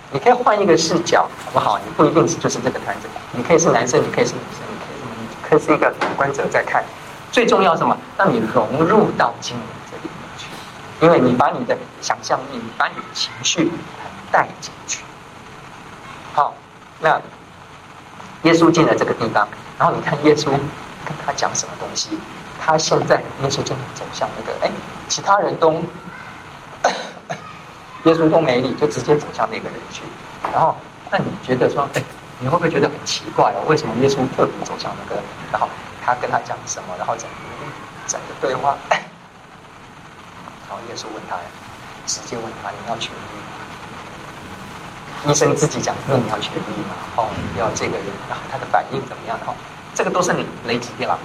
[0.09, 1.77] 你可以换一个视角，好不好？
[1.85, 4.97] 你不一定是就是这个摊子，你可以是男生，你可以是女生，你可以？
[5.19, 6.83] 你可以是一个旁观者在看。
[7.31, 7.95] 最重要什么？
[8.17, 9.65] 让你融入到经文，
[10.99, 13.71] 因为你把你的想象力，你把你的情绪
[14.31, 15.03] 带进去。
[16.33, 16.53] 好，
[16.99, 17.21] 那
[18.43, 22.17] 耶稣进了这个地方，然后你看耶稣跟他讲什么东西。
[22.59, 24.69] 他现在耶稣就走向那个，哎，
[25.07, 25.71] 其他人都
[28.03, 30.01] 耶稣都没理，就直接走向那个人去。
[30.51, 30.75] 然后，
[31.09, 32.03] 那你觉得说，哎，
[32.39, 33.63] 你会不会觉得很奇怪哦？
[33.67, 35.21] 为什么耶稣特别走向那个？
[35.51, 35.69] 然后
[36.03, 36.95] 他跟他讲什么？
[36.97, 37.35] 然后整个
[38.05, 38.75] 整个对话，
[40.67, 41.37] 然后耶稣问他，
[42.05, 43.33] 直接问他：你要痊愈？
[45.31, 46.93] 医生自己讲说你要痊愈嘛？
[47.15, 49.37] 哦，要这个人，然后他的反应怎么样？
[49.45, 49.53] 哈。
[49.95, 51.17] 这个都是你雷吉电脑，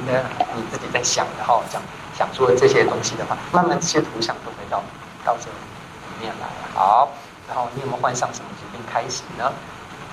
[0.56, 1.82] 你自己在想，然后讲
[2.16, 4.82] 想说这些东西的话，慢慢这些图像都会到
[5.24, 6.68] 到这里面来了。
[6.74, 7.10] 好，
[7.46, 8.80] 然后你有没有患上什么疾病？
[8.90, 9.52] 开始呢，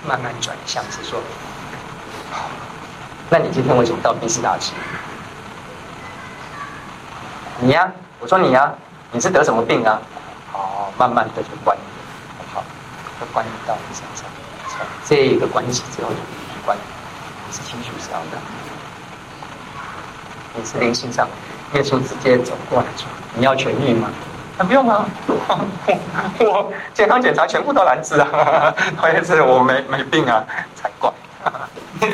[0.05, 1.21] 慢慢转向是说，
[2.31, 2.49] 好，
[3.29, 4.73] 那你今天为什么到毕士大去？
[7.61, 8.73] 你呀，我说你呀，
[9.11, 9.99] 你是得什么病啊？
[10.51, 11.75] 好，慢慢的就关，
[12.53, 12.63] 好，
[13.19, 14.25] 就关联到你身上，
[14.67, 16.15] 从这个关系之后就
[16.65, 16.87] 关联，
[17.47, 18.37] 你是情绪上的，
[20.53, 21.27] 你是灵性上。
[21.73, 23.07] 耶稣直接走过来说
[23.37, 24.09] ：“你要痊愈吗？
[24.57, 25.35] 啊，不用啊，我，
[26.39, 30.43] 我健康检查全部都蓝字啊，或者是我没没病啊，
[30.75, 31.11] 才怪。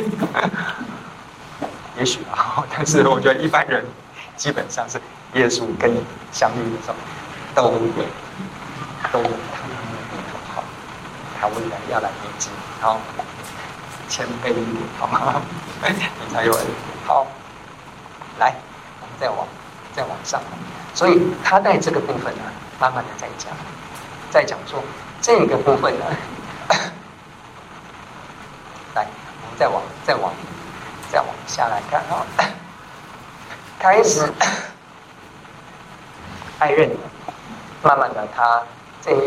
[1.97, 3.83] 也许啊，但是我觉得一般人
[4.35, 4.99] 基本上是
[5.35, 6.95] 耶稣跟你相遇的时候，
[7.53, 7.79] 都有
[9.11, 10.63] 都有他们的地方好，
[11.39, 12.49] 他未来要来迎接，
[12.81, 12.99] 好，
[14.09, 15.41] 谦卑一点好吗？
[15.83, 16.57] 你才有
[17.05, 17.27] 好，
[18.39, 18.53] 来。”
[19.01, 19.47] 我们再往
[19.93, 20.41] 再往上，
[20.93, 22.41] 所以他在这个部分呢，
[22.79, 23.51] 慢慢的在讲，
[24.31, 24.81] 在讲说
[25.21, 26.05] 这个部分呢，
[28.95, 29.05] 来，
[29.41, 30.33] 我们再往再往
[31.11, 32.25] 再往下来看啊，
[33.79, 34.31] 开始
[36.59, 36.89] 爱人，
[37.83, 38.61] 慢慢的他
[39.01, 39.17] 这一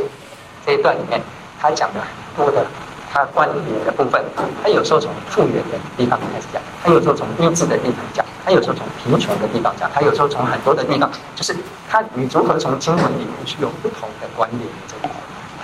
[0.64, 1.20] 这一段里面，
[1.60, 2.66] 他讲的很多的。
[3.10, 4.22] 他关联的部分，
[4.62, 11.56] 他有时候从复原的地方开始讲，他有时候从医治的地方讲，他有时候从贫穷的地方讲，他有时候从很多的地方，就是
[11.88, 15.08] 他你如何从经文里面去有不同的关联这个，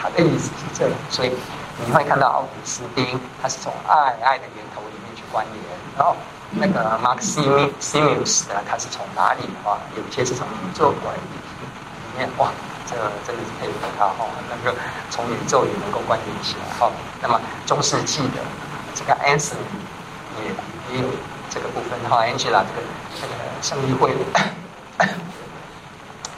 [0.00, 1.32] 他的意思是这样，所以
[1.84, 5.62] 你会看到奥古斯丁，他是从爱爱的源头里面去关联，
[5.98, 6.16] 然后
[6.50, 11.20] 那个马克西米西米斯呢，他是从哪里的话，有些是从宇宙观里
[12.16, 12.50] 面哇。
[12.86, 12.94] 这
[13.26, 14.76] 真的是佩服他哈，那个
[15.08, 16.92] 从宇宙也能够关联起来哈。
[17.22, 18.44] 那么中世纪的
[18.94, 19.56] 这个安瑟
[20.38, 21.08] 也也有
[21.48, 22.82] 这个部分哈，Angela 这个
[23.18, 24.12] 这个圣衣会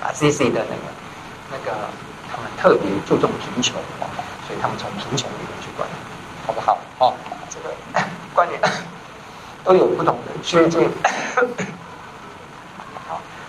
[0.00, 0.86] 啊，CC 的那个
[1.50, 1.76] 那个
[2.30, 3.74] 他们特别注重贫穷，
[4.46, 5.98] 所以他们从贫穷里面去关联，
[6.46, 6.78] 好不好？
[7.00, 7.12] 哦，
[7.50, 7.74] 这个
[8.32, 8.60] 关联
[9.64, 10.88] 都有不同的区间。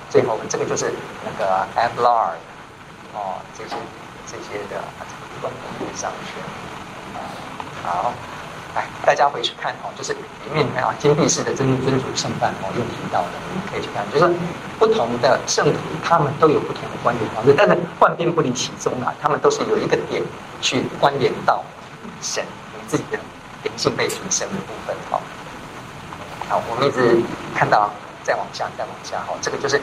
[0.10, 0.91] 最后这个就是
[1.26, 2.38] 那个 Abelard
[3.14, 3.76] 哦，这些
[4.26, 6.34] 这些的这个观念上去，
[7.84, 8.14] 好，
[8.76, 10.20] 来大家回去看哦，就是里
[10.53, 13.32] 面啊，金币式的真真主圣饭哦，又提到的，
[13.72, 14.34] 可以去看，就是
[14.78, 20.22] 不同的圣徒，他们都有不同的观点方式，但是万变不离其宗啊，他们都是有一个点
[20.62, 21.64] 去关联到
[22.22, 22.43] 神，
[22.74, 23.18] 你自己的
[23.64, 25.20] 灵性被提升的部分哦。
[26.49, 27.22] 好，我们一直
[27.55, 27.89] 看到
[28.28, 29.80] 再往下，再往下哈，这个就是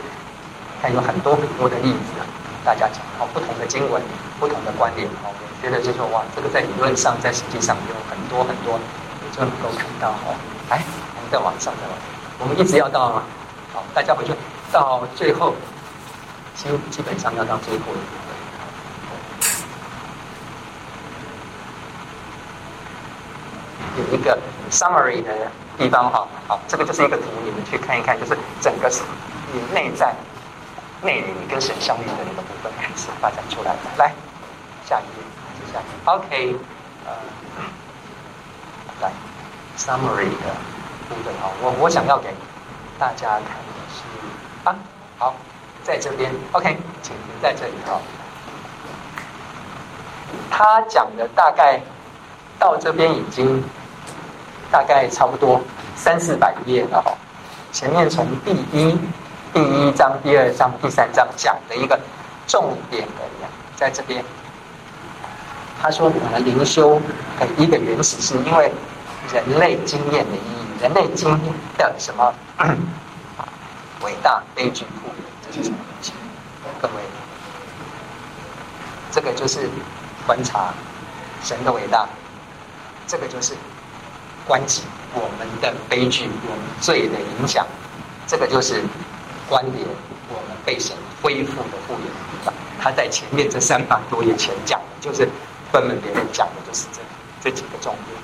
[0.82, 2.28] 看有很多很多的例子啊。
[2.62, 4.02] 大家讲哦，不同的经文，
[4.38, 8.78] 不同的观点哦，我觉得就是说哇，这个在理论上，在实际上有很多很多，
[9.24, 10.36] 你就能够看到哦。
[10.68, 10.82] 来，
[11.16, 12.04] 我们再往上，再往上，
[12.40, 13.22] 我们一直要到，
[13.72, 14.32] 好，大家回去
[14.70, 15.54] 到最后，
[16.54, 17.92] 基基本上要到最后一部
[23.96, 24.38] 分，有一个
[24.70, 25.32] summary 的
[25.76, 28.90] 地方哈，好，这个就是一个图，你们去看一看，就是整个
[29.52, 30.14] 你内在。
[31.02, 33.76] 内里跟神相遇的那个部分开始发展出来。
[33.98, 34.10] 来，
[34.86, 35.90] 下一页，下一页。
[36.06, 36.56] OK，
[37.04, 37.12] 呃，
[39.02, 39.12] 来
[39.76, 40.54] ，summary 的
[41.06, 42.30] 部分啊，我我想要给
[42.98, 44.02] 大家看的是
[44.64, 44.74] 啊，
[45.18, 45.34] 好，
[45.82, 48.00] 在这边，OK，请停在这里啊。
[50.50, 51.78] 他讲的大概
[52.58, 53.62] 到这边已经
[54.74, 55.62] 大概差不多
[55.94, 57.14] 三四百页了哈，
[57.70, 58.98] 前面从第一。
[59.52, 61.96] 第一章、第二章、第三章讲的一个
[62.44, 63.22] 重点的，
[63.76, 64.20] 在这边，
[65.80, 67.00] 他说我们灵修
[67.38, 68.72] 的一个原始是因为
[69.32, 71.38] 人类经验的意义，人类经验
[71.78, 72.34] 的什么
[74.02, 76.12] 伟大悲剧复原，这是什么东西？
[76.82, 76.94] 各位，
[79.12, 79.70] 这个就是
[80.26, 80.74] 观察
[81.44, 82.08] 神的伟大，
[83.06, 83.54] 这个就是
[84.46, 84.82] 关系
[85.14, 87.66] 我们的悲剧、我们罪的影响，
[88.26, 88.82] 这个就是。
[89.46, 89.86] 关联
[90.30, 95.28] 我们被神恢复的复原，他在前面这三百多页前讲的就是
[95.70, 97.00] 分门别类讲的就是这
[97.42, 98.16] 这几个重点。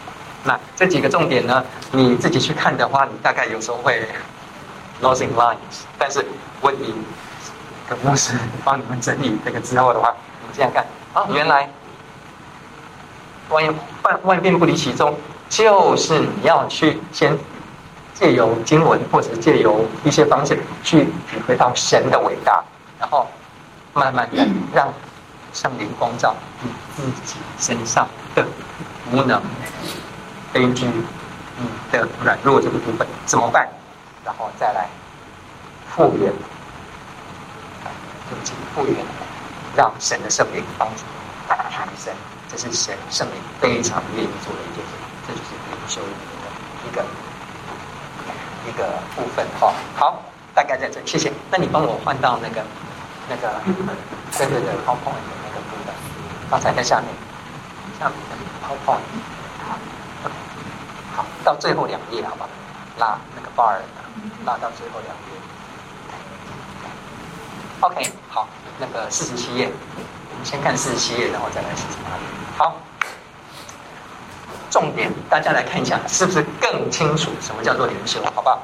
[0.43, 1.63] 那这几个重点呢，
[1.93, 4.03] 你自己去看的话，你大概有时候会
[5.03, 5.85] losing lines。
[5.99, 6.25] 但是
[6.63, 6.95] 问你，
[7.87, 8.33] 可能是
[8.65, 10.09] 帮你们整理这个之后的话，
[10.41, 11.69] 你们这样看啊，原来
[13.51, 15.15] 万万万变不离其宗，
[15.51, 17.37] 就是你要去先。
[18.13, 22.63] 借由经文，或者借由一些方式去体会到神的伟大，
[22.99, 23.27] 然后
[23.95, 24.93] 慢慢的让
[25.55, 28.47] 圣灵光照你自己身上的
[29.11, 29.41] 无能、
[30.53, 30.85] 悲剧、
[31.57, 33.67] 你的软弱这个部分怎么办？
[34.23, 34.87] 然后再来
[35.89, 36.31] 复原
[38.45, 38.95] 进复原，
[39.75, 41.05] 让神的圣灵帮助
[41.47, 42.15] 提升，
[42.51, 44.91] 这是神圣灵非常愿意做的一件事，
[45.25, 46.09] 这就是灵修的
[46.85, 47.05] 一个
[48.67, 49.73] 一个部分哈。
[49.95, 50.21] 好，
[50.53, 51.33] 大概在这，谢谢。
[51.49, 52.65] 那你帮我换到那个
[53.29, 55.95] 那个对对对，PowerPoint 的那个部分，
[56.51, 57.07] 刚才在下面，
[58.01, 58.35] 下面的
[58.67, 58.99] PowerPoint，
[59.63, 59.79] 好，
[61.15, 62.49] 好，到最后两页好吧，
[62.99, 63.79] 拉那个 bar
[64.45, 65.39] 拉到最后两页。
[67.81, 68.47] OK，好，
[68.79, 69.67] 那个四十七页，
[70.31, 72.23] 我们先看四十七页，然后再来四十八页。
[72.59, 72.77] 好，
[74.71, 78.21] 重点大家来看一下，是不是更清楚什么叫做灵修？
[78.35, 78.61] 好不好？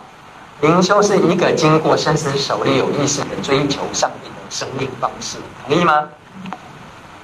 [0.61, 6.09] 灵修是一个经过深思熟虑、有意识的追求上帝的生命方式，同意吗？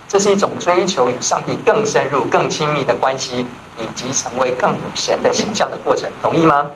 [0.08, 3.46] 这是一种追求与上帝更深入、更亲密的关系，
[3.78, 6.66] 以及成为更有神的形象的过程，同意吗？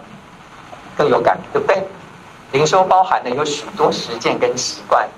[0.94, 1.86] 更有感，对不对？
[2.52, 5.08] 灵修包含的有许多实践跟习惯，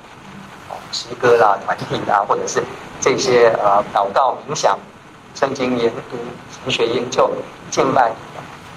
[0.93, 2.63] 诗歌啦、团体啦，或者是
[3.01, 4.79] 这些呃祷告、冥想、
[5.35, 6.17] 圣经研读、
[6.65, 7.31] 神学研究、
[7.71, 8.13] 敬拜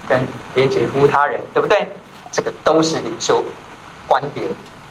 [0.08, 1.88] 跟连接服他人，对不对？
[2.30, 3.44] 这个都是灵修
[4.06, 4.46] 观点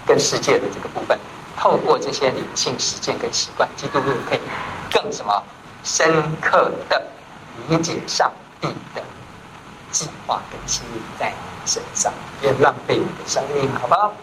[0.06, 1.18] 跟世界的这个部分。
[1.58, 4.40] 透过这些灵性实践跟习惯，基督徒可以
[4.92, 5.44] 更什么
[5.84, 7.02] 深刻的
[7.68, 9.02] 理解上帝的
[9.92, 14.14] 计划跟心意在你身上，别浪费你的生命，好不好？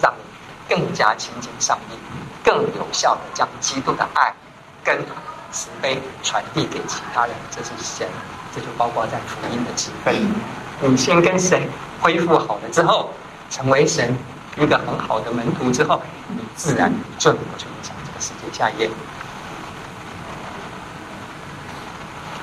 [0.00, 1.96] 让你更加亲近上帝，
[2.44, 4.32] 更有效的将基督的爱
[4.84, 4.98] 跟
[5.50, 7.34] 慈悲传递给其他人。
[7.50, 8.06] 这是神，
[8.54, 10.14] 这就包括在福音的职分。
[10.80, 11.68] 你先跟神
[12.00, 13.10] 恢复好了之后，
[13.48, 14.16] 成为神
[14.56, 18.52] 一个很好的门徒之后，你自然就能够去影响这个世界。
[18.52, 18.90] 下一页，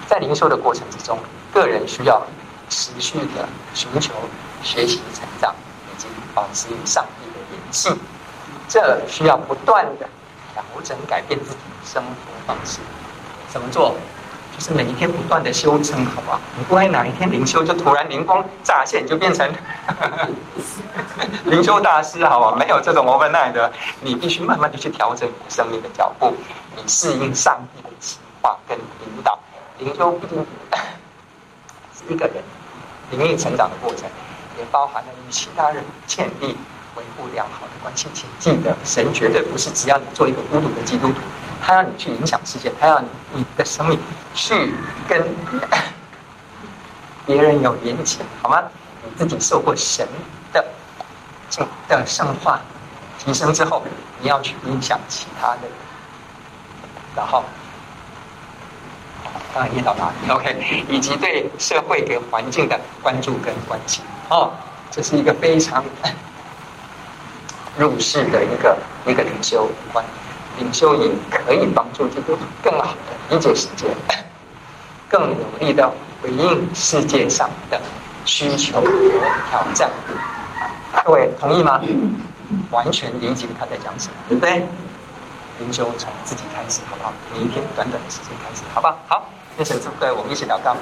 [0.08, 1.18] 在灵修的过程之中，
[1.54, 2.22] 个人需要。
[2.70, 4.14] 持续的寻求、
[4.64, 5.54] 学习、成长，
[5.94, 7.94] 以及保持与上帝的联系，
[8.68, 10.10] 这需要不断的
[10.56, 12.80] 调整、改变自己的生活方式。
[13.50, 13.96] 怎么做？
[14.58, 16.40] 就是每一天不断的修正，好不好？
[16.58, 19.48] 你不会哪一天灵修就突然灵光乍现，就变成
[21.46, 22.58] 灵修大师，好吧？
[22.58, 26.34] 没有这种 overnight 的，你必须慢慢的去调整你生命的脚步，
[26.76, 29.38] 你适应上帝的计划跟引导。
[29.78, 30.46] 灵修毕竟是
[32.10, 32.36] 一个人。
[33.12, 34.10] 灵命成长的过程，
[34.58, 36.58] 也包含了与其他人建立、
[36.96, 38.08] 维护良好的关系。
[38.12, 41.20] 请记得，神绝对不是只要你做一个孤独的基督徒，
[41.62, 43.00] 他要你去影响世界，他要
[43.34, 44.00] 你的生命
[44.34, 44.74] 去
[45.08, 45.24] 跟
[47.24, 48.64] 别人有连结，好吗？
[49.04, 50.08] 你自己受过神
[50.52, 50.66] 的
[51.88, 52.60] 的圣化
[53.20, 53.84] 提升之后，
[54.22, 55.72] 你要去影响其他的人，
[57.16, 57.44] 然后。
[59.54, 64.52] 当然，引导他 OK，以及对社会跟环境的关注跟关心，哦，
[64.90, 65.84] 这是一个非常
[67.78, 70.04] 入世的一个一个领袖观。
[70.60, 73.88] 领袖也可以帮助这个更好的理解世界，
[75.10, 77.82] 更有力的回应世界上的
[78.24, 78.88] 需求和
[79.50, 79.90] 挑战。
[81.04, 81.82] 各位同意吗？
[82.70, 84.64] 完全理解他在讲什么，对不对？
[85.60, 87.14] 领袖从自己开始，好不好？
[87.34, 88.98] 每一天短短的时间开始，好不好？
[89.08, 89.30] 好。
[89.58, 90.76] 愿神赐福各位，我们一起祷告。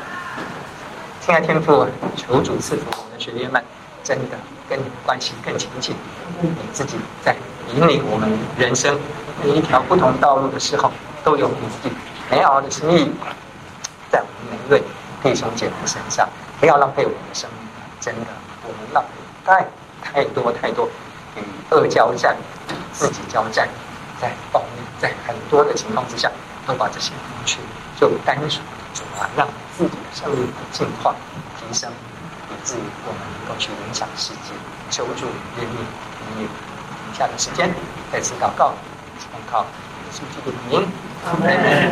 [1.19, 3.61] 亲爱天父，求主赐福我们的学员们，
[4.03, 4.37] 真的
[4.69, 5.95] 跟你的关系更亲近。
[6.41, 7.35] 你自己在
[7.73, 8.97] 引领我们人生
[9.43, 10.89] 每一条不同道路的时候，
[11.23, 11.95] 都有你自己
[12.29, 13.11] 美好的心意
[14.09, 14.83] 在我们每一位
[15.21, 16.27] 弟兄姐妹身上。
[16.59, 17.69] 不要浪费我们的生命，
[17.99, 18.27] 真的，
[18.63, 19.09] 我们浪费
[19.43, 19.67] 太
[20.01, 20.87] 太多太多
[21.35, 21.41] 与
[21.71, 22.37] 恶交战、
[22.69, 23.67] 与自己交战，
[24.21, 24.65] 在暴力，
[24.99, 26.31] 在很多的情况之下，
[26.67, 27.57] 都把这些过去。
[27.99, 31.15] 就单纯的主啊，让自己的生命进化
[31.59, 31.91] 提升，
[32.49, 34.53] 以至于我们能够去影响世界，
[34.89, 35.25] 求助
[35.57, 35.77] 愿意
[36.35, 37.73] 你以下的时间
[38.11, 38.73] 再次祷告，
[39.19, 39.65] 祷告，
[40.11, 40.87] 主基督的名，
[41.25, 41.91] 阿门。